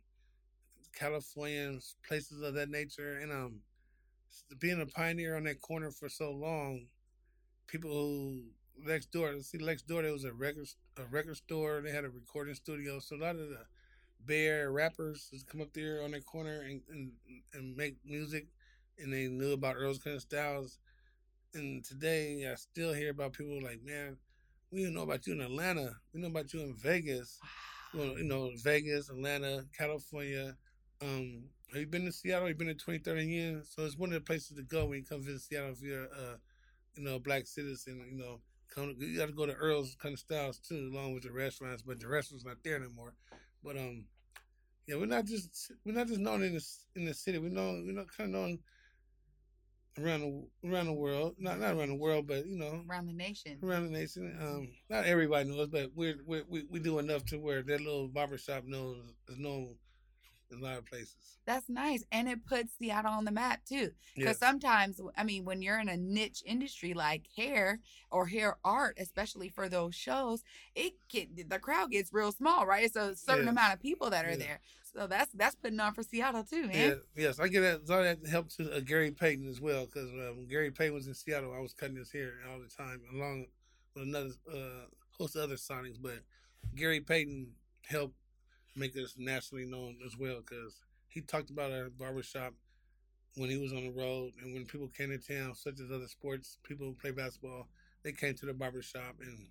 California 0.93 1.67
and 1.67 1.81
places 2.07 2.41
of 2.41 2.53
that 2.53 2.69
nature, 2.69 3.17
and 3.19 3.31
um, 3.31 3.61
being 4.59 4.81
a 4.81 4.85
pioneer 4.85 5.35
on 5.35 5.43
that 5.43 5.61
corner 5.61 5.91
for 5.91 6.09
so 6.09 6.31
long, 6.31 6.87
people 7.67 7.91
who 7.91 8.43
next 8.77 9.11
door, 9.11 9.33
see 9.41 9.57
next 9.59 9.87
door 9.87 10.01
there 10.01 10.11
was 10.11 10.25
a 10.25 10.33
record 10.33 10.67
a 10.97 11.03
record 11.05 11.37
store. 11.37 11.81
They 11.81 11.91
had 11.91 12.05
a 12.05 12.09
recording 12.09 12.55
studio, 12.55 12.99
so 12.99 13.15
a 13.15 13.17
lot 13.17 13.35
of 13.35 13.49
the 13.49 13.57
Area 14.29 14.69
rappers 14.69 15.29
would 15.31 15.45
come 15.47 15.61
up 15.61 15.73
there 15.73 16.01
on 16.03 16.11
that 16.11 16.25
corner 16.25 16.61
and 16.61 16.81
and, 16.89 17.11
and 17.53 17.75
make 17.75 17.97
music, 18.05 18.47
and 18.97 19.11
they 19.11 19.27
knew 19.27 19.53
about 19.53 19.75
Earl's 19.75 19.99
kind 19.99 20.15
of 20.15 20.21
styles. 20.21 20.79
And 21.53 21.83
today, 21.83 22.49
I 22.51 22.55
still 22.55 22.93
hear 22.93 23.11
about 23.11 23.33
people 23.33 23.61
like, 23.61 23.83
man, 23.83 24.17
we 24.71 24.79
didn't 24.79 24.95
know 24.95 25.03
about 25.03 25.27
you 25.27 25.33
in 25.33 25.41
Atlanta. 25.41 25.91
We 26.13 26.21
know 26.21 26.27
about 26.27 26.51
you 26.53 26.61
in 26.61 26.73
Vegas. 26.75 27.39
Well, 27.93 28.17
you 28.17 28.23
know, 28.23 28.49
Vegas, 28.63 29.09
Atlanta, 29.09 29.65
California. 29.77 30.55
Um, 31.01 31.43
have 31.73 31.81
you 31.81 31.87
been 31.87 32.05
to 32.05 32.11
Seattle? 32.11 32.47
You've 32.47 32.57
been 32.57 32.67
to 32.67 32.73
2030 32.73 33.25
years. 33.25 33.73
So 33.75 33.83
it's 33.83 33.97
one 33.97 34.09
of 34.09 34.13
the 34.15 34.21
places 34.21 34.55
to 34.57 34.63
go 34.63 34.85
when 34.85 34.99
you 34.99 35.03
come 35.05 35.21
visit 35.21 35.41
Seattle 35.41 35.71
if 35.71 35.81
you're 35.81 36.03
uh, 36.05 36.35
you 36.95 37.03
know, 37.03 37.15
a 37.15 37.19
black 37.19 37.47
citizen, 37.47 38.05
you 38.11 38.17
know, 38.17 38.39
come 38.73 38.95
you 38.99 39.17
gotta 39.17 39.31
go 39.31 39.45
to 39.45 39.53
Earl's 39.53 39.95
kind 40.01 40.13
of 40.13 40.19
styles 40.19 40.59
too, 40.59 40.89
along 40.93 41.13
with 41.13 41.23
the 41.23 41.31
restaurants, 41.31 41.81
but 41.81 41.99
the 41.99 42.07
restaurant's 42.07 42.45
not 42.45 42.57
there 42.63 42.75
anymore. 42.75 43.13
But 43.63 43.77
um 43.77 44.05
yeah, 44.87 44.95
we're 44.95 45.05
not 45.05 45.25
just 45.25 45.71
we're 45.85 45.95
not 45.95 46.07
just 46.07 46.19
known 46.19 46.43
in 46.43 46.53
the 46.53 46.65
in 46.95 47.05
the 47.05 47.13
city. 47.13 47.39
We 47.39 47.49
know 47.49 47.81
we're 47.85 47.93
not 47.93 48.15
kind 48.15 48.33
of 48.35 48.41
known 48.41 48.59
around 49.99 50.21
the 50.21 50.69
around 50.69 50.85
the 50.87 50.93
world. 50.93 51.35
Not 51.39 51.59
not 51.59 51.75
around 51.75 51.89
the 51.89 51.95
world, 51.95 52.27
but 52.27 52.45
you 52.45 52.57
know, 52.57 52.83
Around 52.89 53.07
the 53.07 53.13
nation. 53.13 53.57
around 53.63 53.85
the 53.85 53.91
nation. 53.91 54.37
Um, 54.41 54.69
not 54.89 55.05
everybody 55.05 55.49
knows, 55.49 55.67
but 55.67 55.91
we're, 55.95 56.17
we're 56.25 56.43
we 56.49 56.65
we 56.69 56.79
do 56.79 56.99
enough 56.99 57.25
to 57.25 57.37
where 57.37 57.61
that 57.63 57.81
little 57.81 58.07
barber 58.07 58.37
shop 58.37 58.63
knows 58.65 58.97
is 59.29 59.37
known 59.37 59.75
in 60.53 60.59
a 60.59 60.63
lot 60.63 60.77
of 60.77 60.85
places. 60.85 61.37
That's 61.45 61.67
nice. 61.69 62.03
And 62.11 62.29
it 62.29 62.45
puts 62.45 62.73
Seattle 62.77 63.11
on 63.11 63.25
the 63.25 63.31
map 63.31 63.61
too. 63.65 63.91
Because 64.15 64.37
Yes. 64.37 64.39
sometimes, 64.39 65.01
I 65.17 65.23
mean, 65.23 65.43
when 65.45 65.61
you're 65.61 65.79
in 65.79 65.89
a 65.89 65.97
niche 65.97 66.41
industry 66.45 66.93
like 66.93 67.25
hair 67.35 67.79
or 68.11 68.27
hair 68.27 68.57
art, 68.63 68.97
especially 68.97 69.49
for 69.49 69.67
those 69.67 69.93
shows, 69.95 70.43
it 70.75 70.93
get 71.09 71.49
the 71.49 71.59
crowd 71.59 71.91
gets 71.91 72.13
real 72.13 72.31
small, 72.31 72.65
right? 72.65 72.85
It's 72.85 72.95
a 72.95 73.15
certain 73.15 73.45
Yes. 73.45 73.51
amount 73.51 73.73
of 73.73 73.79
people 73.81 74.09
that 74.11 74.25
are 74.25 74.31
Yeah. 74.31 74.37
there. 74.37 74.59
So 74.93 75.07
that's 75.07 75.31
that's 75.33 75.55
putting 75.55 75.79
on 75.79 75.93
for 75.93 76.03
Seattle 76.03 76.43
too, 76.43 76.67
Yeah, 76.67 76.67
man. 76.67 77.01
yes, 77.15 77.39
I 77.39 77.47
get 77.47 77.61
that. 77.61 77.93
All 77.93 78.03
that 78.03 78.25
help 78.27 78.49
to 78.57 78.77
uh, 78.77 78.79
Gary 78.79 79.11
Payton 79.11 79.47
as 79.47 79.59
well 79.59 79.85
because 79.85 80.11
when 80.11 80.47
Gary 80.47 80.71
Payton 80.71 80.93
was 80.93 81.07
in 81.07 81.13
Seattle, 81.13 81.53
I 81.53 81.59
was 81.59 81.73
cutting 81.73 81.97
his 81.97 82.11
hair 82.11 82.33
all 82.49 82.59
the 82.59 82.67
time, 82.67 83.01
along 83.13 83.47
with 83.95 84.03
another 84.03 84.29
uh, 84.51 84.85
host 85.17 85.35
of 85.35 85.43
other 85.43 85.55
signings. 85.55 85.97
But 86.01 86.19
Gary 86.75 87.01
Payton 87.01 87.47
helped 87.85 88.15
make 88.75 88.95
us 88.97 89.15
nationally 89.17 89.65
known 89.65 89.97
as 90.05 90.17
well 90.17 90.41
because 90.41 90.75
he 91.07 91.21
talked 91.21 91.49
about 91.49 91.71
our 91.71 91.89
barbershop 91.89 92.53
when 93.35 93.49
he 93.49 93.57
was 93.57 93.73
on 93.73 93.83
the 93.83 93.91
road 93.91 94.31
and 94.41 94.53
when 94.53 94.65
people 94.65 94.87
came 94.95 95.09
to 95.09 95.17
town, 95.17 95.55
such 95.55 95.79
as 95.79 95.91
other 95.91 96.07
sports, 96.07 96.57
people 96.63 96.85
who 96.87 96.93
play 96.93 97.11
basketball, 97.11 97.67
they 98.03 98.11
came 98.11 98.33
to 98.35 98.45
the 98.45 98.53
barbershop 98.53 99.15
and 99.21 99.47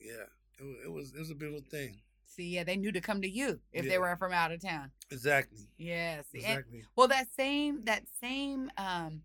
yeah, 0.00 0.24
it, 0.58 0.86
it 0.86 0.92
was 0.92 1.12
it 1.14 1.18
was 1.18 1.30
a 1.30 1.34
beautiful 1.34 1.64
thing. 1.70 2.00
See, 2.26 2.44
yeah, 2.44 2.64
they 2.64 2.76
knew 2.76 2.92
to 2.92 3.00
come 3.00 3.20
to 3.20 3.28
you 3.28 3.60
if 3.72 3.86
they 3.86 3.98
were 3.98 4.16
from 4.16 4.32
out 4.32 4.52
of 4.52 4.62
town. 4.62 4.90
Exactly. 5.10 5.68
Yes. 5.76 6.24
And- 6.32 6.42
Exactly. 6.42 6.84
well, 6.96 7.08
that 7.08 7.26
same 7.36 7.84
that 7.84 8.04
same 8.20 8.70
um 8.78 9.22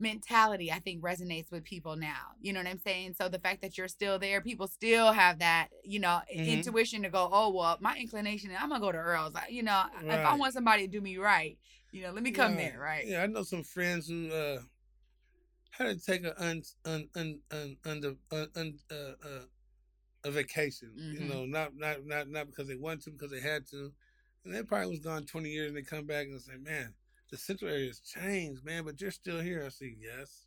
mentality 0.00 0.72
I 0.72 0.78
think 0.80 1.02
resonates 1.02 1.50
with 1.50 1.64
people 1.64 1.96
now. 1.96 2.32
You 2.40 2.52
know 2.52 2.60
what 2.60 2.66
I'm 2.68 2.78
saying? 2.78 3.14
So 3.14 3.28
the 3.28 3.38
fact 3.38 3.62
that 3.62 3.76
you're 3.78 3.88
still 3.88 4.18
there, 4.18 4.40
people 4.40 4.66
still 4.68 5.12
have 5.12 5.38
that, 5.40 5.68
you 5.84 5.98
know, 6.00 6.20
Mhm. 6.34 6.46
intuition 6.46 7.02
to 7.02 7.10
go, 7.10 7.28
"Oh, 7.32 7.50
well, 7.50 7.78
my 7.80 7.96
inclination, 7.96 8.50
I'm 8.58 8.68
going 8.70 8.80
to 8.80 8.86
go 8.86 8.92
to 8.92 8.98
Earl's." 8.98 9.34
I- 9.34 9.48
You 9.48 9.62
know, 9.62 9.84
if 10.08 10.24
I 10.24 10.34
want 10.34 10.54
somebody 10.54 10.84
to 10.86 10.88
do 10.90 11.00
me 11.00 11.18
right, 11.18 11.58
you 11.90 12.02
know, 12.02 12.12
let 12.12 12.22
me 12.22 12.32
come 12.32 12.52
Right. 12.54 12.72
there, 12.72 12.78
right? 12.78 13.06
Yeah, 13.06 13.22
I 13.22 13.26
know 13.26 13.42
some 13.42 13.62
friends 13.64 14.08
who 14.08 14.30
uh 14.32 14.62
had 15.70 15.98
to 15.98 16.04
take 16.04 16.24
a 16.24 16.40
un 16.42 16.62
un 16.84 17.08
un 17.14 17.40
un 17.50 17.76
under 17.84 18.14
un, 18.32 18.48
un, 18.56 18.78
uh, 18.90 18.94
uh, 19.24 19.44
a 20.24 20.30
vacation. 20.30 20.92
You 21.10 21.20
Mhm. 21.20 21.28
know, 21.28 21.46
not 21.46 21.74
not 21.76 22.04
not 22.06 22.28
not 22.28 22.46
because 22.46 22.68
they 22.68 22.76
wanted 22.76 23.02
to, 23.04 23.10
because 23.12 23.30
they 23.30 23.40
had 23.40 23.66
to. 23.68 23.92
And 24.44 24.54
they 24.54 24.62
probably 24.62 24.90
was 24.90 25.00
gone 25.00 25.26
twenty 25.26 25.50
years, 25.50 25.68
and 25.68 25.76
they 25.76 25.82
come 25.82 26.06
back 26.06 26.26
and 26.26 26.40
say, 26.40 26.56
"Man, 26.56 26.94
the 27.30 27.36
central 27.36 27.70
area 27.70 27.86
has 27.88 28.00
changed, 28.00 28.64
man, 28.64 28.84
but 28.84 29.00
you're 29.00 29.10
still 29.10 29.40
here." 29.40 29.64
I 29.64 29.68
say, 29.70 29.94
"Yes, 29.98 30.46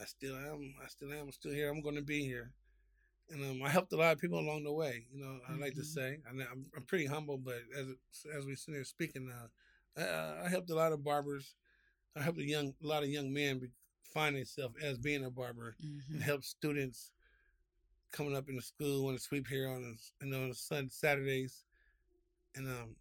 I 0.00 0.04
still 0.04 0.36
am. 0.36 0.74
I 0.82 0.88
still 0.88 1.12
am. 1.12 1.26
I'm 1.26 1.32
still 1.32 1.52
here. 1.52 1.68
I'm 1.70 1.82
going 1.82 1.96
to 1.96 2.02
be 2.02 2.24
here." 2.24 2.52
And 3.30 3.42
um, 3.44 3.62
I 3.62 3.70
helped 3.70 3.92
a 3.92 3.96
lot 3.96 4.12
of 4.12 4.20
people 4.20 4.38
along 4.38 4.64
the 4.64 4.72
way. 4.72 5.06
You 5.12 5.20
know, 5.24 5.38
I 5.48 5.54
like 5.56 5.74
to 5.74 5.82
Mhm. 5.82 5.86
say, 5.86 6.18
and 6.28 6.42
I'm, 6.42 6.66
I'm 6.76 6.84
pretty 6.84 7.06
humble, 7.06 7.38
but 7.38 7.62
as 7.76 7.86
as 8.36 8.44
we 8.44 8.54
sit 8.56 8.74
here 8.74 8.84
speaking 8.84 9.26
now, 9.26 9.48
I, 9.96 10.44
I 10.46 10.48
helped 10.48 10.70
a 10.70 10.74
lot 10.74 10.92
of 10.92 11.02
barbers. 11.04 11.54
I 12.14 12.20
helped 12.22 12.40
a 12.40 12.44
young, 12.44 12.74
a 12.82 12.86
lot 12.86 13.02
of 13.02 13.08
young 13.08 13.32
men 13.32 13.58
be, 13.58 13.68
find 14.12 14.36
themselves 14.36 14.76
as 14.82 14.98
being 14.98 15.24
a 15.24 15.30
barber, 15.30 15.76
Mhm. 15.82 16.14
and 16.14 16.22
help 16.22 16.44
students 16.44 17.10
coming 18.10 18.36
up 18.36 18.50
in 18.50 18.56
the 18.56 18.62
school 18.62 19.04
want 19.04 19.16
to 19.16 19.22
sweep 19.22 19.48
hair 19.48 19.68
on, 19.70 19.82
a- 19.82 20.24
you 20.24 20.30
know, 20.30 20.42
on 20.42 20.52
Sun 20.52 20.90
Saturdays, 20.90 21.64
and 22.54 22.68
um, 22.68 22.96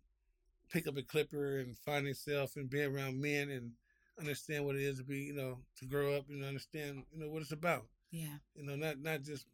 pick 0.71 0.87
up 0.87 0.97
a 0.97 1.03
clipper 1.03 1.59
and 1.59 1.77
find 1.77 2.07
themselves 2.07 2.55
and 2.55 2.69
be 2.69 2.81
around 2.81 3.21
men 3.21 3.49
and 3.49 3.71
understand 4.19 4.65
what 4.65 4.75
it 4.75 4.81
is 4.81 4.97
to 4.99 5.03
be, 5.03 5.19
you 5.19 5.33
know, 5.33 5.57
to 5.77 5.85
grow 5.85 6.15
up 6.15 6.29
and 6.29 6.43
understand, 6.43 7.03
you 7.13 7.19
know, 7.19 7.29
what 7.29 7.41
it's 7.41 7.51
about. 7.51 7.85
Yeah. 8.11 8.37
You 8.55 8.63
know, 8.65 8.75
not 8.75 8.99
not 8.99 9.21
just 9.23 9.45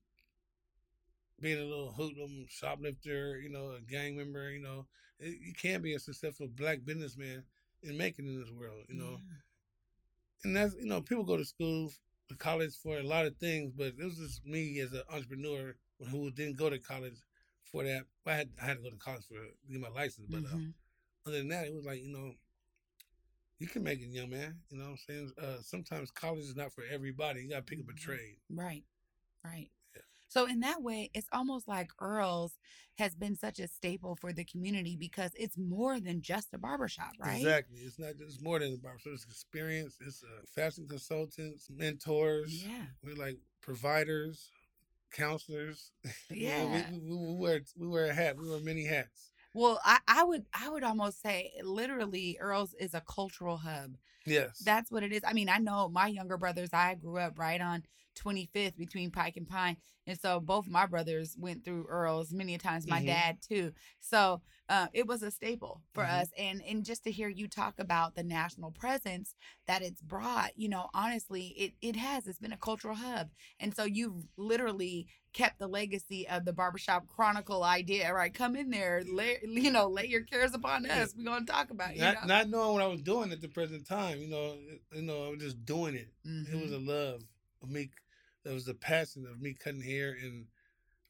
being 1.39 1.59
a 1.59 1.65
little 1.65 1.91
hoodlum, 1.91 2.45
shoplifter, 2.49 3.39
you 3.39 3.49
know, 3.49 3.71
a 3.71 3.81
gang 3.81 4.17
member. 4.17 4.49
You 4.51 4.59
know, 4.61 4.87
It- 5.19 5.39
you 5.41 5.53
can 5.53 5.81
be 5.81 5.93
a 5.95 5.99
successful 5.99 6.47
black 6.47 6.85
businessman 6.85 7.43
and 7.83 7.97
make 7.97 8.19
it 8.19 8.25
in 8.25 8.39
this 8.39 8.51
world. 8.51 8.85
You 8.87 8.95
know, 8.95 9.11
Yeah. 9.13 9.37
and 10.43 10.55
that's 10.55 10.75
you 10.75 10.85
know 10.85 11.01
people 11.01 11.23
go 11.23 11.37
to 11.37 11.45
school, 11.45 11.91
to 12.29 12.35
college 12.35 12.75
for 12.75 12.99
a 12.99 13.03
lot 13.03 13.25
of 13.25 13.37
things, 13.37 13.71
but 13.75 13.95
it 13.97 14.03
was 14.03 14.17
just 14.17 14.45
me 14.45 14.79
as 14.79 14.93
an 14.93 15.01
entrepreneur 15.09 15.75
who 16.11 16.29
didn't 16.31 16.57
go 16.57 16.69
to 16.69 16.77
college 16.79 17.17
for 17.63 17.83
that. 17.83 18.05
I 18.25 18.33
had 18.35 18.49
I 18.61 18.65
had 18.65 18.77
to 18.77 18.83
go 18.83 18.89
to 18.91 18.97
college 18.97 19.25
for 19.25 19.35
to 19.35 19.51
get 19.71 19.79
my 19.81 19.89
license, 19.89 20.27
but 20.29 20.45
uh, 20.45 20.55
Mhm. 20.55 20.73
Other 21.27 21.37
than 21.37 21.49
that, 21.49 21.67
it 21.67 21.73
was 21.73 21.85
like 21.85 22.01
you 22.03 22.11
know. 22.11 22.31
You 23.59 23.65
can 23.65 23.81
make 23.81 24.01
it, 24.01 24.09
young 24.09 24.29
man. 24.29 24.55
You 24.69 24.77
know 24.77 24.83
what 24.83 24.91
I'm 24.91 24.97
saying? 24.97 25.31
Uh, 25.41 25.61
sometimes 25.63 26.11
college 26.11 26.43
is 26.43 26.55
not 26.55 26.71
for 26.73 26.83
everybody. 26.91 27.41
You 27.41 27.49
got 27.49 27.55
to 27.55 27.61
pick 27.63 27.79
up 27.79 27.89
a 27.89 27.99
trade. 27.99 28.37
Right. 28.51 28.83
Right. 29.43 29.71
Yeah. 29.95 30.03
So 30.27 30.45
in 30.45 30.59
that 30.59 30.83
way, 30.83 31.09
it's 31.15 31.27
almost 31.31 31.67
like 31.67 31.89
Earl's 31.99 32.59
has 32.97 33.15
been 33.15 33.35
such 33.35 33.59
a 33.59 33.67
staple 33.67 34.15
for 34.15 34.33
the 34.33 34.43
community 34.43 34.95
because 34.95 35.31
it's 35.35 35.57
more 35.57 35.99
than 35.99 36.21
just 36.21 36.53
a 36.53 36.57
barbershop, 36.57 37.11
right? 37.19 37.37
Exactly. 37.37 37.79
It's 37.79 37.99
not 37.99 38.17
just 38.17 38.43
more 38.43 38.59
than 38.59 38.73
a 38.73 38.77
barbershop. 38.77 39.13
It's 39.13 39.25
experience. 39.25 39.97
It's 40.05 40.23
uh, 40.23 40.41
fashion 40.55 40.87
consultants, 40.87 41.67
mentors. 41.69 42.63
Yeah. 42.63 42.85
We're 43.03 43.15
like 43.15 43.37
providers, 43.61 44.51
counselors. 45.11 45.91
Yeah. 46.29 46.65
we, 46.91 46.99
we, 46.99 47.17
we 47.17 47.35
wear 47.35 47.61
we 47.77 47.87
wear 47.87 48.05
a 48.05 48.13
hat. 48.13 48.37
We 48.37 48.49
wear 48.49 48.59
many 48.59 48.85
hats. 48.85 49.31
Well, 49.57 49.79
I, 49.83 49.97
I 50.07 50.23
would 50.23 50.45
I 50.53 50.69
would 50.69 50.83
almost 50.83 51.19
say 51.19 51.51
literally 51.63 52.37
Earl's 52.39 52.75
is 52.75 52.93
a 52.93 53.01
cultural 53.01 53.57
hub. 53.57 53.97
Yes. 54.23 54.61
That's 54.63 54.91
what 54.91 55.01
it 55.01 55.11
is. 55.11 55.23
I 55.25 55.33
mean, 55.33 55.49
I 55.49 55.57
know 55.57 55.89
my 55.89 56.05
younger 56.05 56.37
brothers, 56.37 56.69
I 56.73 56.93
grew 56.93 57.17
up 57.17 57.39
right 57.39 57.59
on 57.59 57.81
25th 58.17 58.77
between 58.77 59.11
Pike 59.11 59.37
and 59.37 59.47
Pine. 59.47 59.77
And 60.05 60.19
so 60.19 60.39
both 60.39 60.67
my 60.67 60.85
brothers 60.85 61.35
went 61.37 61.65
through 61.65 61.85
Earl's 61.87 62.31
many 62.31 62.55
a 62.55 62.57
times, 62.57 62.87
my 62.87 63.01
Mhm. 63.01 63.05
dad 63.05 63.41
too. 63.41 63.73
So 63.99 64.41
uh, 64.69 64.87
it 64.91 65.07
was 65.07 65.23
a 65.23 65.31
staple 65.31 65.81
for 65.93 66.03
Mhm. 66.03 66.21
us. 66.21 66.29
And, 66.37 66.61
and 66.63 66.83
just 66.83 67.03
to 67.05 67.11
hear 67.11 67.29
you 67.29 67.47
talk 67.47 67.79
about 67.79 68.15
the 68.15 68.23
national 68.23 68.71
presence 68.71 69.33
that 69.65 69.81
it's 69.81 70.01
brought, 70.01 70.57
you 70.57 70.67
know, 70.67 70.89
honestly, 70.93 71.47
it, 71.57 71.73
it 71.81 71.95
has. 71.95 72.27
It's 72.27 72.39
been 72.39 72.51
a 72.51 72.57
cultural 72.57 72.95
hub. 72.95 73.29
And 73.61 73.73
so 73.73 73.85
you've 73.85 74.27
literally 74.35 75.07
kept 75.31 75.59
the 75.59 75.67
legacy 75.67 76.27
of 76.27 76.43
the 76.45 76.51
barbershop 76.53 77.07
chronicle 77.07 77.63
idea, 77.63 78.13
right? 78.13 78.33
Come 78.33 78.55
in 78.57 78.69
there, 78.69 79.03
lay, 79.09 79.37
you 79.43 79.71
know, 79.71 79.87
lay 79.87 80.07
your 80.07 80.23
cares 80.23 80.53
upon 80.53 80.85
us. 80.85 81.13
We're 81.17 81.23
going 81.23 81.45
to 81.45 81.51
talk 81.51 81.69
about 81.71 81.91
it. 81.91 81.97
You 81.97 82.01
not, 82.01 82.13
know? 82.21 82.27
not 82.27 82.49
knowing 82.49 82.73
what 82.73 82.81
I 82.81 82.87
was 82.87 83.01
doing 83.01 83.31
at 83.31 83.39
the 83.41 83.47
present 83.47 83.85
time, 83.87 84.19
you 84.19 84.27
know, 84.29 84.55
you 84.93 85.01
know, 85.01 85.27
I 85.27 85.29
was 85.29 85.39
just 85.39 85.65
doing 85.65 85.95
it. 85.95 86.09
It 86.25 86.55
was 86.55 86.71
Mhm. 86.71 86.87
a 86.87 86.91
love 86.91 87.23
of 87.61 87.69
me. 87.69 87.89
It 88.47 88.53
was 88.53 88.65
the 88.65 88.73
passion 88.73 89.25
of 89.29 89.41
me 89.41 89.53
cutting 89.53 89.81
hair, 89.81 90.15
and 90.21 90.45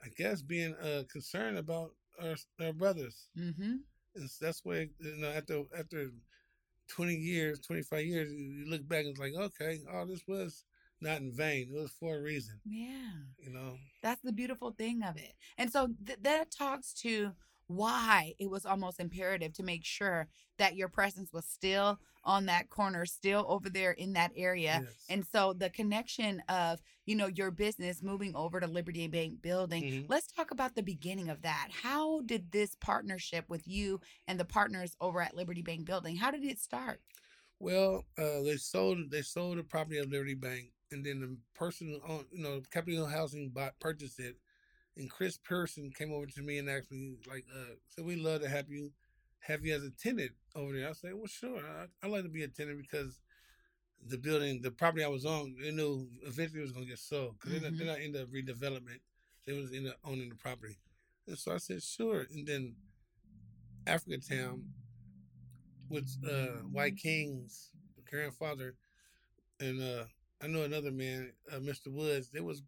I 0.04 0.08
guess 0.18 0.42
being 0.42 0.74
uh, 0.76 1.04
concerned 1.12 1.58
about 1.58 1.92
our, 2.22 2.36
our 2.60 2.74
brothers. 2.74 3.30
Mhm. 3.38 3.80
And 4.16 4.30
that's 4.42 4.66
where 4.66 4.88
you 5.00 5.18
know 5.18 5.30
after 5.30 5.64
after 5.78 6.12
twenty 6.88 7.16
years, 7.16 7.60
twenty 7.60 7.84
five 7.84 8.06
years, 8.06 8.32
you 8.32 8.46
you 8.46 8.66
look 8.70 8.88
back 8.88 9.02
and 9.02 9.10
it's 9.10 9.20
like, 9.20 9.34
okay, 9.36 9.80
all 9.94 10.06
this 10.06 10.24
was 10.28 10.64
not 11.00 11.20
in 11.22 11.32
vain. 11.32 11.70
It 11.70 11.80
was 11.80 11.92
for 11.92 12.18
a 12.18 12.22
reason. 12.22 12.60
Yeah. 12.66 13.12
You 13.38 13.52
know. 13.52 13.78
That's 14.02 14.22
the 14.22 14.34
beautiful 14.34 14.72
thing 14.72 15.04
of 15.04 15.16
it. 15.18 15.34
And 15.58 15.72
so 15.72 15.90
th- 16.06 16.20
that 16.24 16.50
talks 16.50 16.94
to 17.02 17.34
why 17.68 18.34
it 18.40 18.50
was 18.50 18.66
almost 18.66 19.00
imperative 19.00 19.54
to 19.54 19.64
make 19.64 19.86
sure 19.86 20.28
that 20.58 20.76
your 20.76 20.90
presence 20.90 21.32
was 21.32 21.46
still 21.46 22.00
on 22.24 22.46
that 22.46 22.70
corner, 22.70 23.06
still 23.06 23.46
over 23.48 23.70
there 23.70 23.92
in 23.92 24.14
that 24.14 24.32
area. 24.36 24.82
Yes. 24.84 25.06
And 25.10 25.26
so 25.26 25.54
the 25.54 25.70
connection 25.70 26.42
of, 26.50 26.82
you 27.06 27.16
know, 27.16 27.28
your 27.28 27.52
business 27.52 28.04
moving 28.04 28.36
over 28.36 28.60
to 28.60 28.68
Liberty 28.68 29.08
Bank 29.08 29.42
building. 29.42 29.84
Mhm. 29.84 30.06
Let's 30.10 30.28
talk 30.28 30.52
about 30.52 30.76
the 30.76 30.84
beginning 30.84 31.30
of 31.30 31.42
that. 31.44 31.70
How 31.72 32.22
did 32.22 32.52
this 32.52 32.76
partnership 32.76 33.50
with 33.50 33.68
you 33.68 34.02
and 34.28 34.40
the 34.40 34.46
partners 34.46 34.96
over 35.00 35.22
at 35.22 35.36
Liberty 35.36 35.62
Bank 35.62 35.86
building, 35.86 36.18
how 36.18 36.32
did 36.32 36.44
it 36.44 36.60
start? 36.60 37.02
Well, 37.60 38.06
uh, 38.18 38.42
they 38.44 38.58
sold 38.58 39.10
they 39.10 39.22
sold 39.22 39.58
the 39.58 39.64
property 39.64 39.98
of 39.98 40.10
Liberty 40.10 40.36
Bank, 40.36 40.72
and 40.92 41.06
then 41.06 41.20
the 41.22 41.38
person 41.56 42.00
on 42.08 42.26
you 42.32 42.44
know, 42.44 42.62
Capitol 42.72 43.06
Hill 43.06 43.08
Housing 43.08 43.50
bought 43.50 43.80
purchased 43.80 44.20
it, 44.20 44.38
and 44.98 45.10
Chris 45.10 45.38
Persons 45.38 45.94
came 45.96 46.12
over 46.12 46.26
to 46.28 46.42
me 46.42 46.58
and 46.58 46.70
asked 46.70 46.92
me 46.92 47.18
like, 47.30 47.46
uh, 47.56 47.76
"So 47.90 48.04
we 48.04 48.16
love 48.18 48.42
to 48.42 48.50
have 48.50 48.70
you 48.70 48.92
have 49.40 49.66
you 49.66 49.76
as 49.76 49.84
a 49.84 49.92
tenant 49.92 50.32
over 50.56 50.74
there." 50.74 50.90
I 50.90 50.94
said, 50.94 51.14
"Well, 51.16 51.28
sure, 51.28 51.60
I, 51.60 51.86
I 52.04 52.10
like 52.10 52.24
to 52.24 52.30
be 52.30 52.44
a 52.44 52.48
tenant 52.50 52.80
because." 52.82 53.20
The 54.08 54.18
building, 54.18 54.62
the 54.62 54.72
property 54.72 55.04
I 55.04 55.08
was 55.08 55.26
on, 55.26 55.56
they 55.62 55.72
knew 55.72 56.08
eventually 56.24 56.60
it 56.60 56.64
was 56.64 56.72
going 56.72 56.86
to 56.86 56.90
get 56.90 57.00
sold 57.00 57.40
because 57.40 57.62
Mhm. 57.62 57.78
they're 57.78 57.88
not 57.88 58.00
in 58.00 58.12
the 58.12 58.26
redevelopment. 58.26 59.00
They 59.46 59.54
was 59.54 59.72
in 59.72 59.84
the 59.86 59.96
owning 60.04 60.30
the 60.30 60.36
property, 60.36 60.78
and 61.28 61.38
so 61.38 61.54
I 61.54 61.58
said, 61.58 61.82
"Sure." 61.82 62.28
And 62.32 62.48
then 62.48 62.76
Africatown, 63.88 64.64
with 65.90 66.18
uh, 66.26 66.62
Wyking's 66.74 67.72
grandfather, 68.10 68.76
and 69.60 69.82
uh, 69.82 70.06
I 70.42 70.48
know 70.48 70.64
another 70.64 70.92
man, 70.92 71.34
uh, 71.52 71.58
Mr. 71.60 71.92
Woods. 71.92 72.30
They 72.30 72.42
was 72.42 72.62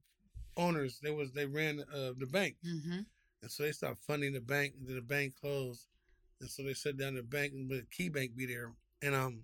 owners. 0.59 0.99
They 1.01 1.11
was 1.11 1.31
they 1.31 1.45
ran 1.45 1.81
uh, 1.93 2.11
the 2.17 2.27
bank, 2.27 2.57
Mm-hmm. 2.65 2.99
and 3.41 3.51
so 3.51 3.63
they 3.63 3.71
stopped 3.71 4.03
funding 4.05 4.33
the 4.33 4.41
bank. 4.41 4.73
And 4.79 4.87
then 4.87 4.95
the 4.95 5.01
bank 5.01 5.35
closed, 5.39 5.87
and 6.41 6.49
so 6.49 6.63
they 6.63 6.73
shut 6.73 6.97
down 6.97 7.15
the 7.15 7.23
bank 7.23 7.53
and 7.53 7.69
let 7.71 7.89
Key 7.91 8.09
Bank 8.09 8.35
be 8.35 8.45
there. 8.45 8.73
And 9.01 9.15
um, 9.15 9.43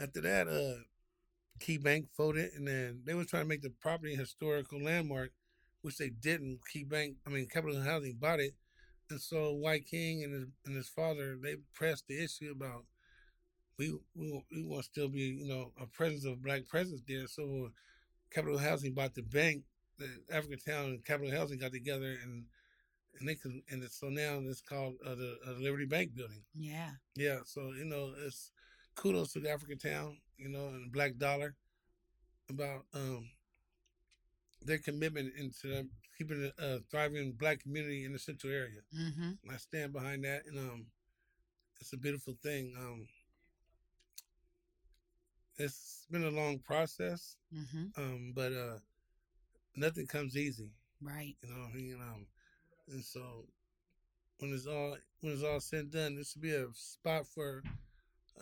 after 0.00 0.20
that, 0.22 0.48
uh, 0.48 0.82
Key 1.60 1.78
Bank 1.78 2.06
folded, 2.16 2.52
and 2.54 2.66
then 2.66 3.02
they 3.04 3.14
was 3.14 3.26
trying 3.28 3.44
to 3.44 3.48
make 3.48 3.62
the 3.62 3.70
property 3.80 4.14
a 4.14 4.18
historical 4.18 4.80
landmark, 4.82 5.32
which 5.82 5.96
they 5.98 6.10
didn't. 6.10 6.60
Key 6.72 6.84
Bank, 6.84 7.16
I 7.26 7.30
mean, 7.30 7.46
Capitol 7.46 7.82
Housing 7.82 8.16
bought 8.20 8.40
it, 8.40 8.54
and 9.10 9.20
so 9.20 9.54
Wyking 9.54 10.24
and 10.24 10.32
his 10.34 10.46
and 10.66 10.76
his 10.76 10.88
father 10.88 11.36
they 11.42 11.56
pressed 11.74 12.06
the 12.08 12.22
issue 12.22 12.52
about 12.52 12.84
we 13.78 13.96
we 14.14 14.42
we 14.52 14.62
want 14.64 14.84
to 14.84 14.90
still 14.90 15.08
be 15.08 15.20
you 15.22 15.46
know 15.48 15.72
a 15.80 15.86
presence 15.86 16.24
of 16.24 16.42
black 16.42 16.66
presence 16.66 17.02
there. 17.06 17.26
So 17.28 17.70
Capitol 18.30 18.58
Housing 18.58 18.94
bought 18.94 19.14
the 19.14 19.22
bank, 19.22 19.62
the 20.02 20.34
Africatown 20.34 20.84
and 20.84 21.04
Capitol 21.04 21.32
Housing 21.32 21.58
got 21.58 21.72
together 21.72 22.16
and 22.22 22.44
and 23.18 23.28
they 23.28 23.34
can 23.34 23.62
and 23.70 23.82
it's, 23.82 23.98
so 24.00 24.08
now 24.08 24.38
it's 24.44 24.60
called 24.62 24.94
uh, 25.06 25.14
the 25.14 25.36
uh, 25.46 25.52
Liberty 25.60 25.84
Bank 25.86 26.14
Building. 26.14 26.42
Yeah. 26.54 26.90
Yeah, 27.16 27.40
so 27.44 27.72
you 27.76 27.84
know 27.84 28.12
it's 28.26 28.50
kudos 28.94 29.32
to 29.32 29.40
the 29.40 29.48
Africatown, 29.48 30.16
you 30.36 30.48
know, 30.48 30.68
and 30.68 30.92
Black 30.92 31.16
Dollar 31.18 31.54
about 32.50 32.84
um 32.94 33.28
their 34.64 34.78
commitment 34.78 35.32
into 35.38 35.86
keeping 36.16 36.50
a 36.58 36.78
thriving 36.90 37.32
black 37.32 37.60
community 37.60 38.04
in 38.04 38.12
the 38.12 38.18
central 38.18 38.52
area. 38.52 38.80
Mm-hmm. 38.96 39.52
I 39.52 39.56
stand 39.56 39.92
behind 39.92 40.24
that, 40.24 40.42
and 40.46 40.58
um, 40.58 40.86
it's 41.80 41.92
a 41.92 41.96
beautiful 41.96 42.34
thing. 42.42 42.72
Um, 42.78 43.06
it's 45.58 46.06
been 46.10 46.24
a 46.24 46.30
long 46.30 46.58
process, 46.60 47.36
Mm-hmm. 47.54 48.00
um, 48.00 48.32
but 48.34 48.52
uh, 48.52 48.78
nothing 49.76 50.06
comes 50.06 50.36
easy, 50.36 50.70
Right. 51.00 51.36
you 51.42 51.48
know. 51.48 51.60
what 51.62 51.70
I 51.70 51.76
mean? 51.76 51.98
um, 52.00 52.26
and 52.88 53.04
so 53.04 53.46
when 54.38 54.52
it's 54.52 54.66
all 54.66 54.96
when 55.20 55.32
it's 55.32 55.42
all 55.42 55.60
said 55.60 55.80
and 55.80 55.92
done, 55.92 56.14
this 56.16 56.34
will 56.34 56.42
be 56.42 56.52
a 56.54 56.66
spot 56.74 57.26
for 57.26 57.62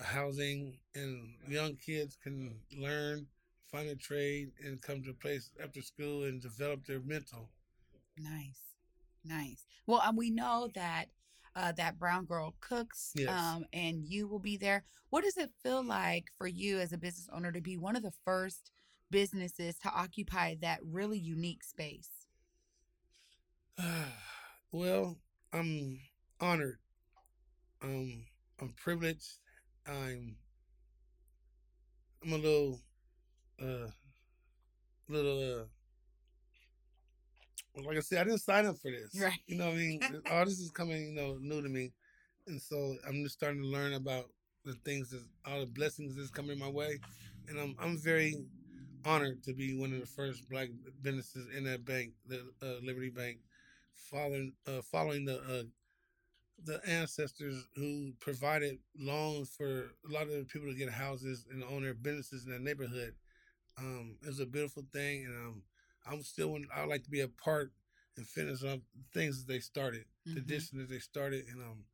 housing, 0.02 0.78
and 0.94 1.34
young 1.48 1.76
kids 1.76 2.16
can 2.22 2.54
learn, 2.76 3.26
find 3.70 3.88
a 3.88 3.96
trade, 3.96 4.52
and 4.64 4.80
come 4.80 5.02
to 5.02 5.10
a 5.10 5.14
place 5.14 5.50
after 5.62 5.82
school 5.82 6.24
and 6.24 6.40
develop 6.40 6.84
their 6.86 7.00
mental. 7.00 7.48
Nice, 8.16 8.60
nice. 9.24 9.66
Well, 9.86 10.00
um, 10.04 10.16
we 10.16 10.30
know 10.30 10.68
that 10.74 11.06
uh, 11.56 11.72
that 11.72 11.98
brown 11.98 12.24
girl 12.24 12.54
cooks, 12.60 13.12
Yes. 13.16 13.28
um, 13.28 13.64
and 13.72 14.04
you 14.06 14.28
will 14.28 14.38
be 14.38 14.56
there. 14.56 14.84
What 15.10 15.24
does 15.24 15.36
it 15.36 15.50
feel 15.62 15.82
like 15.84 16.26
for 16.38 16.46
you 16.46 16.78
as 16.78 16.92
a 16.92 16.98
business 16.98 17.28
owner 17.32 17.50
to 17.52 17.60
be 17.60 17.76
one 17.76 17.96
of 17.96 18.02
the 18.02 18.12
first 18.24 18.70
businesses 19.10 19.76
to 19.78 19.90
occupy 19.90 20.56
that 20.60 20.80
really 20.84 21.18
unique 21.18 21.64
space? 21.64 22.10
well, 24.72 25.16
I'm 25.52 26.00
honored. 26.40 26.78
Um, 27.82 28.24
I'm 28.60 28.74
privileged. 28.76 29.38
I'm 29.86 30.36
I'm 32.22 32.32
a 32.32 32.36
little 32.36 32.80
uh 33.60 33.88
little 35.08 35.60
uh 35.60 35.64
like 37.82 37.96
I 37.96 38.00
said, 38.00 38.20
I 38.20 38.24
didn't 38.24 38.40
sign 38.40 38.66
up 38.66 38.76
for 38.78 38.90
this. 38.90 39.20
Right. 39.20 39.38
You 39.46 39.56
know 39.56 39.66
what 39.66 39.74
I 39.74 39.78
mean? 39.78 40.00
All 40.30 40.44
this 40.44 40.58
is 40.58 40.70
coming, 40.70 41.06
you 41.08 41.14
know, 41.14 41.38
new 41.40 41.62
to 41.62 41.68
me. 41.68 41.92
And 42.46 42.60
so 42.60 42.96
I'm 43.08 43.22
just 43.22 43.36
starting 43.36 43.62
to 43.62 43.68
learn 43.68 43.94
about 43.94 44.26
the 44.64 44.74
things 44.84 45.10
that 45.10 45.22
all 45.46 45.60
the 45.60 45.66
blessings 45.66 46.16
that's 46.16 46.30
coming 46.30 46.58
my 46.58 46.68
way. 46.68 46.98
And 47.48 47.58
I'm 47.58 47.76
I'm 47.80 47.96
very 47.98 48.34
honored 49.04 49.42
to 49.44 49.52
be 49.54 49.78
one 49.78 49.92
of 49.92 50.00
the 50.00 50.06
first 50.06 50.48
black 50.48 50.68
businesses 51.02 51.48
in 51.56 51.64
that 51.64 51.84
bank, 51.84 52.12
the 52.26 52.40
uh, 52.62 52.84
Liberty 52.84 53.10
Bank, 53.10 53.38
following 53.94 54.52
uh, 54.66 54.82
following 54.82 55.24
the 55.24 55.38
uh, 55.40 55.62
the 56.64 56.80
ancestors 56.86 57.66
who 57.74 58.12
provided 58.20 58.78
loans 58.98 59.48
for 59.48 59.92
a 60.08 60.12
lot 60.12 60.24
of 60.24 60.30
the 60.30 60.44
people 60.44 60.68
to 60.68 60.74
get 60.74 60.90
houses 60.90 61.46
and 61.50 61.64
own 61.64 61.82
their 61.82 61.94
businesses 61.94 62.44
in 62.44 62.50
their 62.50 62.60
neighborhood. 62.60 63.14
Um, 63.78 64.16
it 64.22 64.28
was 64.28 64.40
a 64.40 64.46
beautiful 64.46 64.84
thing, 64.92 65.26
and 65.26 65.36
um, 65.36 65.62
I'm 66.06 66.22
still 66.22 66.58
I 66.74 66.84
like 66.84 67.04
to 67.04 67.10
be 67.10 67.20
a 67.20 67.28
part 67.28 67.72
and 68.16 68.26
finish 68.26 68.64
up 68.64 68.80
things 69.14 69.44
that 69.44 69.52
they 69.52 69.60
started, 69.60 70.04
Mhm. 70.28 70.32
tradition 70.34 70.78
that 70.78 70.88
they 70.90 70.98
started, 71.00 71.46
and 71.48 71.60
um, 71.62 71.84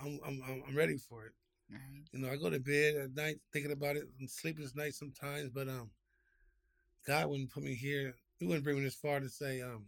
I'm 0.00 0.20
I'm 0.26 0.42
I'm- 0.42 0.62
I'm 0.68 0.76
ready 0.76 0.96
for 0.98 1.26
it. 1.26 1.32
Right. 1.70 2.04
You 2.12 2.20
know, 2.20 2.30
I 2.30 2.36
go 2.36 2.50
to 2.50 2.60
bed 2.60 2.96
at 2.96 3.14
night 3.14 3.40
thinking 3.52 3.72
about 3.72 3.96
it 3.96 4.08
and 4.20 4.30
sleepless 4.30 4.74
nights 4.74 4.98
sometimes, 4.98 5.50
but 5.50 5.68
um, 5.68 5.90
God 7.06 7.28
wouldn't 7.28 7.50
put 7.50 7.62
me 7.62 7.74
here. 7.74 8.14
He 8.38 8.46
wouldn't 8.46 8.64
bring 8.64 8.76
me 8.76 8.84
this 8.84 8.94
far 8.94 9.20
to 9.20 9.28
say, 9.28 9.60
um, 9.62 9.86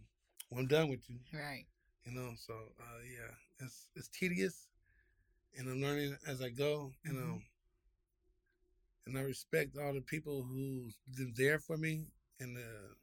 well, 0.49 0.61
I'm 0.61 0.67
done 0.67 0.89
with 0.89 1.09
you. 1.09 1.17
Right. 1.33 1.65
You 2.05 2.13
know, 2.13 2.31
so 2.35 2.53
uh, 2.53 2.99
yeah, 3.03 3.65
it's 3.65 3.85
it's 3.95 4.07
tedious, 4.07 4.67
and 5.57 5.69
I'm 5.69 5.81
learning 5.81 6.17
as 6.27 6.41
I 6.41 6.49
go, 6.49 6.91
and 7.05 7.15
mm-hmm. 7.15 7.31
um, 7.31 7.43
and 9.05 9.17
I 9.17 9.21
respect 9.21 9.77
all 9.77 9.93
the 9.93 10.01
people 10.01 10.43
who's 10.43 10.97
been 11.15 11.33
there 11.37 11.59
for 11.59 11.77
me, 11.77 12.07
and 12.39 12.57
uh, 12.57 12.93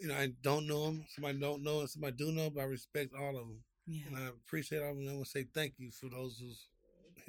you 0.00 0.08
know, 0.08 0.14
I 0.14 0.32
don't 0.42 0.66
know 0.66 0.86
them, 0.86 1.04
somebody 1.14 1.38
don't 1.38 1.62
know, 1.62 1.80
and 1.80 1.90
somebody 1.90 2.16
do 2.16 2.32
know, 2.32 2.48
but 2.48 2.62
I 2.62 2.64
respect 2.64 3.12
all 3.14 3.36
of 3.36 3.46
them. 3.46 3.62
Yeah. 3.86 4.02
And 4.08 4.16
I 4.16 4.28
appreciate 4.28 4.82
all 4.82 4.92
of 4.92 4.96
them. 4.96 5.08
I 5.08 5.12
want 5.12 5.26
to 5.26 5.30
say 5.30 5.46
thank 5.54 5.74
you 5.78 5.90
for 5.90 6.08
those 6.08 6.38
who's 6.40 6.66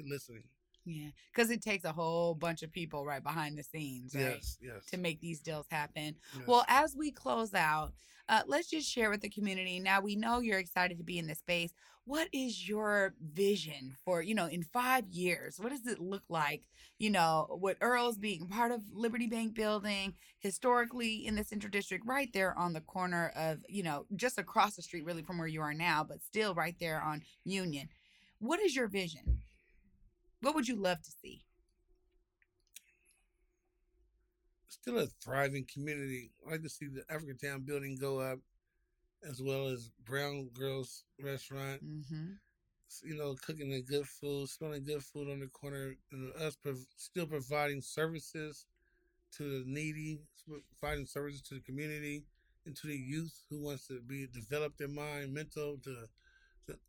listening. 0.00 0.44
Yeah, 0.84 1.10
because 1.32 1.50
it 1.50 1.62
takes 1.62 1.84
a 1.84 1.92
whole 1.92 2.34
bunch 2.34 2.62
of 2.62 2.72
people 2.72 3.04
right 3.04 3.22
behind 3.22 3.56
the 3.56 3.62
scenes, 3.62 4.14
right? 4.14 4.34
Yes, 4.34 4.58
yes. 4.60 4.86
To 4.86 4.96
make 4.96 5.20
these 5.20 5.40
deals 5.40 5.66
happen. 5.70 6.16
Yes. 6.36 6.46
Well, 6.46 6.64
as 6.68 6.96
we 6.96 7.12
close 7.12 7.54
out, 7.54 7.92
uh, 8.28 8.42
let's 8.46 8.68
just 8.68 8.90
share 8.90 9.10
with 9.10 9.20
the 9.20 9.28
community. 9.28 9.78
Now 9.78 10.00
we 10.00 10.16
know 10.16 10.40
you're 10.40 10.58
excited 10.58 10.98
to 10.98 11.04
be 11.04 11.18
in 11.18 11.26
this 11.26 11.38
space. 11.38 11.72
What 12.04 12.28
is 12.32 12.68
your 12.68 13.14
vision 13.22 13.96
for, 14.04 14.22
you 14.22 14.34
know, 14.34 14.46
in 14.46 14.64
five 14.64 15.06
years? 15.08 15.58
What 15.60 15.70
does 15.70 15.86
it 15.86 16.00
look 16.00 16.24
like, 16.28 16.62
you 16.98 17.10
know, 17.10 17.46
with 17.60 17.76
Earl's 17.80 18.18
being 18.18 18.48
part 18.48 18.72
of 18.72 18.80
Liberty 18.92 19.28
Bank 19.28 19.54
building, 19.54 20.14
historically 20.40 21.24
in 21.26 21.36
the 21.36 21.44
Central 21.44 21.70
District, 21.70 22.04
right 22.04 22.28
there 22.32 22.58
on 22.58 22.72
the 22.72 22.80
corner 22.80 23.32
of, 23.36 23.58
you 23.68 23.84
know, 23.84 24.06
just 24.16 24.36
across 24.36 24.74
the 24.74 24.82
street 24.82 25.04
really 25.04 25.22
from 25.22 25.38
where 25.38 25.46
you 25.46 25.60
are 25.60 25.74
now, 25.74 26.02
but 26.02 26.24
still 26.24 26.54
right 26.54 26.74
there 26.80 27.00
on 27.00 27.22
Union. 27.44 27.88
What 28.40 28.60
is 28.60 28.74
your 28.74 28.88
vision? 28.88 29.42
What 30.42 30.56
would 30.56 30.66
you 30.66 30.76
love 30.76 31.00
to 31.00 31.10
see? 31.22 31.44
Still 34.68 34.98
a 34.98 35.06
thriving 35.06 35.66
community. 35.72 36.32
I 36.46 36.52
like 36.52 36.62
to 36.62 36.68
see 36.68 36.88
the 36.88 37.02
Africatown 37.02 37.64
building 37.64 37.96
go 37.96 38.18
up, 38.18 38.40
as 39.28 39.40
well 39.40 39.68
as 39.68 39.90
Brown 40.04 40.50
Girls 40.52 41.04
Restaurant. 41.22 41.84
Mm-hmm. 41.84 42.32
You 43.04 43.16
know, 43.16 43.36
cooking 43.46 43.70
the 43.70 43.82
good 43.82 44.06
food, 44.06 44.48
smelling 44.48 44.84
good 44.84 45.02
food 45.02 45.30
on 45.30 45.38
the 45.38 45.46
corner, 45.46 45.94
and 46.10 46.32
us 46.34 46.56
prov- 46.56 46.86
still 46.96 47.26
providing 47.26 47.80
services 47.80 48.66
to 49.36 49.44
the 49.44 49.64
needy, 49.64 50.18
providing 50.78 51.06
services 51.06 51.40
to 51.42 51.54
the 51.54 51.60
community, 51.60 52.24
and 52.66 52.76
to 52.76 52.88
the 52.88 52.96
youth 52.96 53.44
who 53.48 53.62
wants 53.62 53.86
to 53.86 54.00
be 54.00 54.26
develop 54.26 54.76
their 54.76 54.88
mind, 54.88 55.32
mental, 55.32 55.78
to 55.84 56.08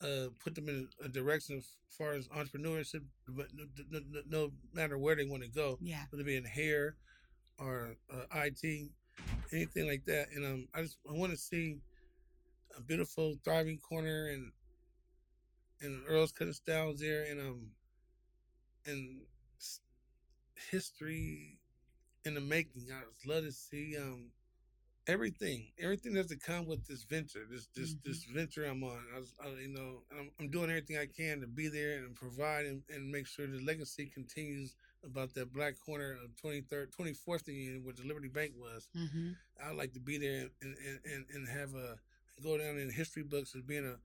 uh, 0.01 0.29
put 0.43 0.55
them 0.55 0.69
in 0.69 0.87
a 1.03 1.09
direction 1.09 1.57
as 1.57 1.67
far 1.89 2.13
as 2.13 2.27
entrepreneurship, 2.29 3.01
but 3.27 3.47
no, 3.53 3.65
no, 3.89 4.21
no 4.29 4.51
matter 4.73 4.97
where 4.97 5.15
they 5.15 5.25
want 5.25 5.43
to 5.43 5.49
go, 5.49 5.77
yeah, 5.81 6.03
whether 6.09 6.23
it 6.23 6.25
be 6.25 6.35
in 6.35 6.45
hair 6.45 6.95
or 7.59 7.95
uh, 8.11 8.25
IT, 8.35 8.89
anything 9.51 9.87
like 9.87 10.05
that. 10.05 10.27
And 10.35 10.45
um, 10.45 10.67
I 10.73 10.81
just 10.81 10.97
I 11.09 11.13
want 11.13 11.31
to 11.31 11.37
see 11.37 11.77
a 12.77 12.81
beautiful, 12.81 13.35
thriving 13.43 13.77
corner 13.77 14.27
and 14.27 14.51
and 15.81 16.03
Earl's 16.07 16.31
Cutting 16.31 16.53
Styles 16.53 16.99
there, 16.99 17.23
and 17.23 17.39
um, 17.41 17.67
and 18.85 19.21
history 20.71 21.57
in 22.25 22.35
the 22.35 22.41
making. 22.41 22.83
I 22.91 23.01
would 23.05 23.35
love 23.35 23.43
to 23.43 23.51
see 23.51 23.97
um 23.97 24.31
everything, 25.07 25.67
everything 25.79 26.13
that's 26.13 26.29
to 26.29 26.37
come 26.37 26.65
with 26.65 26.87
this 26.87 27.03
venture, 27.03 27.45
this 27.49 27.67
this 27.75 27.93
mm-hmm. 27.93 28.09
this 28.09 28.23
venture 28.25 28.65
I'm 28.65 28.83
on. 28.83 28.99
I, 29.15 29.19
was, 29.19 29.33
I 29.43 29.47
you 29.61 29.73
know, 29.73 30.03
I'm, 30.11 30.31
I'm, 30.39 30.49
doing 30.49 30.69
everything 30.69 30.97
I 30.97 31.05
can 31.05 31.41
to 31.41 31.47
be 31.47 31.67
there 31.67 31.97
and 31.97 32.15
provide 32.15 32.65
and, 32.65 32.81
and 32.89 33.11
make 33.11 33.27
sure 33.27 33.47
the 33.47 33.59
legacy 33.59 34.05
continues 34.13 34.75
about 35.05 35.33
that 35.33 35.53
black 35.53 35.75
corner 35.85 36.17
of 36.23 36.31
23rd, 36.41 36.87
24th 36.97 37.47
Union, 37.47 37.83
where 37.83 37.93
the 37.93 38.07
Liberty 38.07 38.29
Bank 38.29 38.53
was. 38.57 38.87
Mm-hmm. 38.97 39.31
I'd 39.65 39.75
like 39.75 39.93
to 39.93 39.99
be 39.99 40.17
there 40.17 40.47
and, 40.61 40.75
and, 40.85 40.99
and, 41.05 41.25
and 41.33 41.47
have 41.47 41.73
a 41.75 41.97
go 42.41 42.57
down 42.57 42.77
in 42.77 42.89
history 42.89 43.23
books 43.23 43.55
as 43.55 43.61
being 43.61 43.85
a 43.85 43.97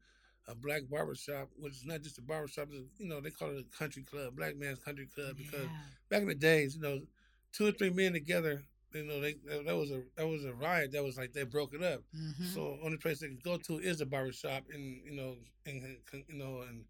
a 0.50 0.54
black 0.54 0.82
barbershop, 0.90 1.50
which 1.58 1.74
is 1.74 1.84
not 1.84 2.00
just 2.00 2.16
a 2.16 2.22
barbershop, 2.22 2.68
you 2.98 3.06
know, 3.06 3.20
they 3.20 3.30
call 3.30 3.50
it 3.50 3.66
a 3.70 3.78
country 3.78 4.02
club, 4.02 4.34
black 4.34 4.56
man's 4.56 4.78
country 4.78 5.06
club, 5.14 5.37
because 5.37 5.64
yeah. 5.64 5.76
back 6.08 6.22
in 6.22 6.28
the 6.28 6.34
days, 6.34 6.74
you 6.74 6.80
know, 6.80 7.00
two 7.52 7.66
or 7.66 7.72
three 7.72 7.90
men 7.90 8.14
together 8.14 8.64
you 8.94 9.05
know, 9.05 9.20
they 9.20 9.37
that 9.64 9.77
was 9.77 9.90
a 9.90 10.03
that 10.16 10.27
was 10.27 10.44
a 10.44 10.55
riot. 10.55 10.92
That 10.92 11.05
was 11.05 11.18
like 11.18 11.33
they 11.33 11.44
broke 11.44 11.74
it 11.74 11.83
up. 11.83 12.03
Mm-hmm. 12.16 12.44
So 12.55 12.79
only 12.83 12.96
place 12.96 13.20
they 13.20 13.29
can 13.29 13.38
go 13.44 13.57
to 13.59 13.79
is 13.79 13.98
the 13.98 14.07
barbershop, 14.07 14.64
and 14.72 15.01
you 15.05 15.12
know, 15.12 15.37
and 15.66 15.96
you 16.12 16.38
know, 16.38 16.62
and 16.68 16.85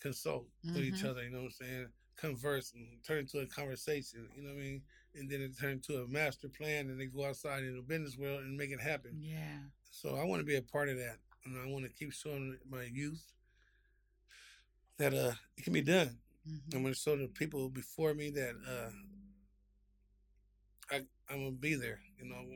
consult 0.00 0.46
mm-hmm. 0.64 0.74
with 0.74 0.84
each 0.84 0.94
mm-hmm. 0.96 1.08
other. 1.08 1.24
You 1.24 1.30
know 1.30 1.38
what 1.38 1.44
I'm 1.44 1.66
saying? 1.66 1.86
Converse 2.16 2.72
and 2.74 2.86
turn 3.06 3.20
into 3.20 3.38
a 3.38 3.46
conversation. 3.46 4.28
You 4.36 4.42
know 4.42 4.50
what 4.50 4.60
I 4.60 4.62
mean? 4.62 4.82
And 5.14 5.30
then 5.30 5.40
it 5.40 5.58
turn 5.58 5.80
to 5.86 6.02
a 6.02 6.06
master 6.06 6.48
plan, 6.48 6.90
and 6.90 7.00
they 7.00 7.06
go 7.06 7.24
outside 7.24 7.62
in 7.62 7.76
the 7.76 7.82
business 7.82 8.18
world 8.18 8.40
and 8.40 8.56
make 8.56 8.70
it 8.70 8.80
happen. 8.80 9.12
Yeah. 9.18 9.58
So 9.90 10.16
I 10.16 10.24
want 10.24 10.40
to 10.40 10.46
be 10.46 10.56
a 10.56 10.62
part 10.62 10.88
of 10.88 10.96
that, 10.98 11.16
and 11.44 11.56
I 11.58 11.70
want 11.70 11.84
to 11.84 11.90
keep 11.90 12.12
showing 12.12 12.58
my 12.70 12.84
youth 12.92 13.24
that 14.98 15.14
uh 15.14 15.32
it 15.56 15.64
can 15.64 15.72
be 15.72 15.80
done. 15.80 16.18
Mm-hmm. 16.48 16.76
I'm 16.76 16.82
going 16.82 16.94
to 16.94 17.00
show 17.00 17.16
the 17.16 17.26
people 17.26 17.68
before 17.68 18.14
me 18.14 18.30
that 18.30 18.54
uh 18.68 18.90
I, 20.90 20.96
I'm 21.30 21.44
gonna 21.44 21.50
be 21.52 21.74
there. 21.74 22.00
You 22.18 22.28
know, 22.28 22.36
I'm, 22.36 22.50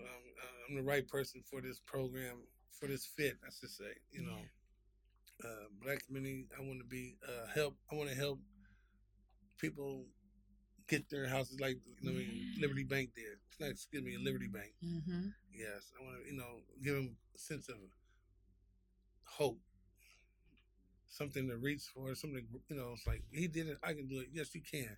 I'm, 0.69 0.77
the 0.77 0.83
right 0.83 1.07
person 1.07 1.43
for 1.49 1.61
this 1.61 1.81
program, 1.87 2.43
for 2.79 2.87
this 2.87 3.07
fit. 3.07 3.37
I 3.47 3.51
should 3.59 3.71
say. 3.71 3.93
You 4.11 4.27
know, 4.27 4.39
yeah. 5.43 5.49
uh, 5.49 5.65
black 5.83 6.05
community. 6.07 6.47
I 6.59 6.63
want 6.63 6.81
to 6.81 6.87
be 6.87 7.17
uh, 7.27 7.47
help. 7.55 7.77
I 7.91 7.95
want 7.95 8.11
to 8.11 8.17
help 8.17 8.41
people 9.59 10.05
get 10.89 11.09
their 11.09 11.29
houses 11.29 11.61
like 11.61 11.79
you 12.01 12.11
know 12.11 12.19
yeah. 12.19 12.61
Liberty 12.61 12.85
Bank 12.85 13.11
did. 13.15 13.39
Not, 13.61 13.71
excuse 13.71 14.03
me, 14.03 14.17
Liberty 14.19 14.49
Bank. 14.49 14.73
Mm-hmm. 14.85 15.29
Yes, 15.53 15.93
I 15.99 16.05
want 16.05 16.23
to 16.23 16.31
you 16.31 16.37
know 16.37 16.61
give 16.83 16.95
them 16.95 17.17
a 17.35 17.39
sense 17.39 17.69
of 17.69 17.77
hope, 19.25 19.61
something 21.09 21.49
to 21.49 21.57
reach 21.57 21.83
for, 21.95 22.15
something 22.15 22.45
you 22.69 22.77
know. 22.77 22.93
It's 22.95 23.07
like 23.07 23.23
he 23.31 23.47
did 23.47 23.69
it, 23.69 23.79
I 23.83 23.93
can 23.93 24.09
do 24.09 24.21
it. 24.21 24.29
Yes, 24.33 24.55
you 24.55 24.63
can. 24.63 24.97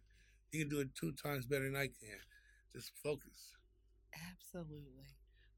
You 0.52 0.60
can 0.60 0.70
do 0.70 0.80
it 0.80 0.94
two 0.94 1.12
times 1.12 1.44
better 1.44 1.64
than 1.64 1.76
I 1.76 1.88
can 1.88 2.20
just 2.74 2.92
focus. 3.02 3.56
Absolutely. 4.32 5.06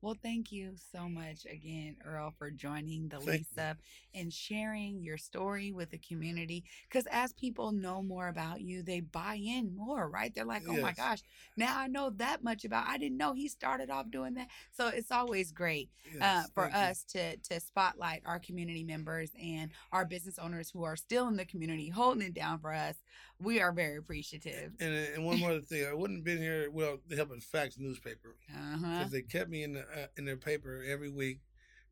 Well, 0.00 0.16
thank 0.22 0.52
you 0.52 0.74
so 0.92 1.08
much 1.08 1.44
again, 1.50 1.96
Earl, 2.04 2.32
for 2.38 2.52
joining 2.52 3.08
the 3.08 3.16
thank 3.16 3.46
Lisa 3.56 3.76
you. 3.76 4.20
and 4.20 4.32
sharing 4.32 5.02
your 5.02 5.18
story 5.18 5.72
with 5.72 5.90
the 5.90 5.98
community. 5.98 6.62
Because 6.88 7.06
as 7.10 7.32
people 7.32 7.72
know 7.72 8.00
more 8.00 8.28
about 8.28 8.60
you, 8.60 8.82
they 8.82 9.00
buy 9.00 9.34
in 9.34 9.74
more, 9.74 10.08
right? 10.08 10.32
They're 10.32 10.44
like, 10.44 10.62
oh 10.68 10.74
yes. 10.74 10.82
my 10.82 10.92
gosh, 10.92 11.18
now 11.56 11.76
I 11.76 11.88
know 11.88 12.10
that 12.10 12.44
much 12.44 12.64
about. 12.64 12.86
I 12.86 12.96
didn't 12.96 13.18
know 13.18 13.32
he 13.32 13.48
started 13.48 13.90
off 13.90 14.08
doing 14.08 14.34
that. 14.34 14.46
So 14.70 14.86
it's 14.86 15.10
always 15.10 15.50
great 15.50 15.90
yes, 16.14 16.22
uh, 16.22 16.44
for 16.54 16.66
us 16.66 17.04
you. 17.12 17.20
to 17.20 17.36
to 17.36 17.60
spotlight 17.60 18.22
our 18.24 18.38
community 18.38 18.84
members 18.84 19.30
and 19.42 19.72
our 19.90 20.04
business 20.04 20.38
owners 20.38 20.70
who 20.70 20.84
are 20.84 20.96
still 20.96 21.26
in 21.26 21.36
the 21.36 21.44
community, 21.44 21.88
holding 21.88 22.22
it 22.22 22.34
down 22.34 22.60
for 22.60 22.72
us 22.72 22.94
we 23.40 23.60
are 23.60 23.72
very 23.72 23.96
appreciative. 23.96 24.72
And, 24.80 24.94
and 24.94 25.24
one 25.24 25.38
more 25.38 25.58
thing, 25.60 25.86
I 25.86 25.94
wouldn't 25.94 26.18
have 26.18 26.24
been 26.24 26.42
here. 26.42 26.70
Well, 26.70 26.98
they 27.08 27.16
helped 27.16 27.42
Facts 27.42 27.78
newspaper 27.78 28.36
because 28.46 28.82
uh-huh. 28.82 29.04
they 29.10 29.22
kept 29.22 29.50
me 29.50 29.62
in 29.62 29.74
the 29.74 29.80
uh, 29.80 30.06
in 30.16 30.24
their 30.24 30.36
paper 30.36 30.84
every 30.86 31.10
week. 31.10 31.40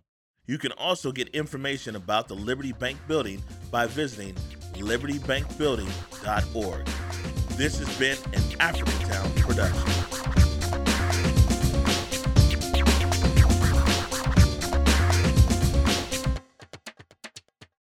You 0.47 0.57
can 0.59 0.73
also 0.73 1.13
get 1.13 1.29
information 1.29 1.95
about 1.95 2.27
the 2.27 2.35
Liberty 2.35 2.73
Bank 2.73 2.99
Building 3.07 3.41
by 3.71 3.87
visiting 3.87 4.35
libertybankbuilding.org. 4.75 7.10
This 7.61 7.79
has 7.79 7.95
been 7.99 8.17
an 8.33 8.41
Africatown 8.59 9.37
production. 9.37 10.00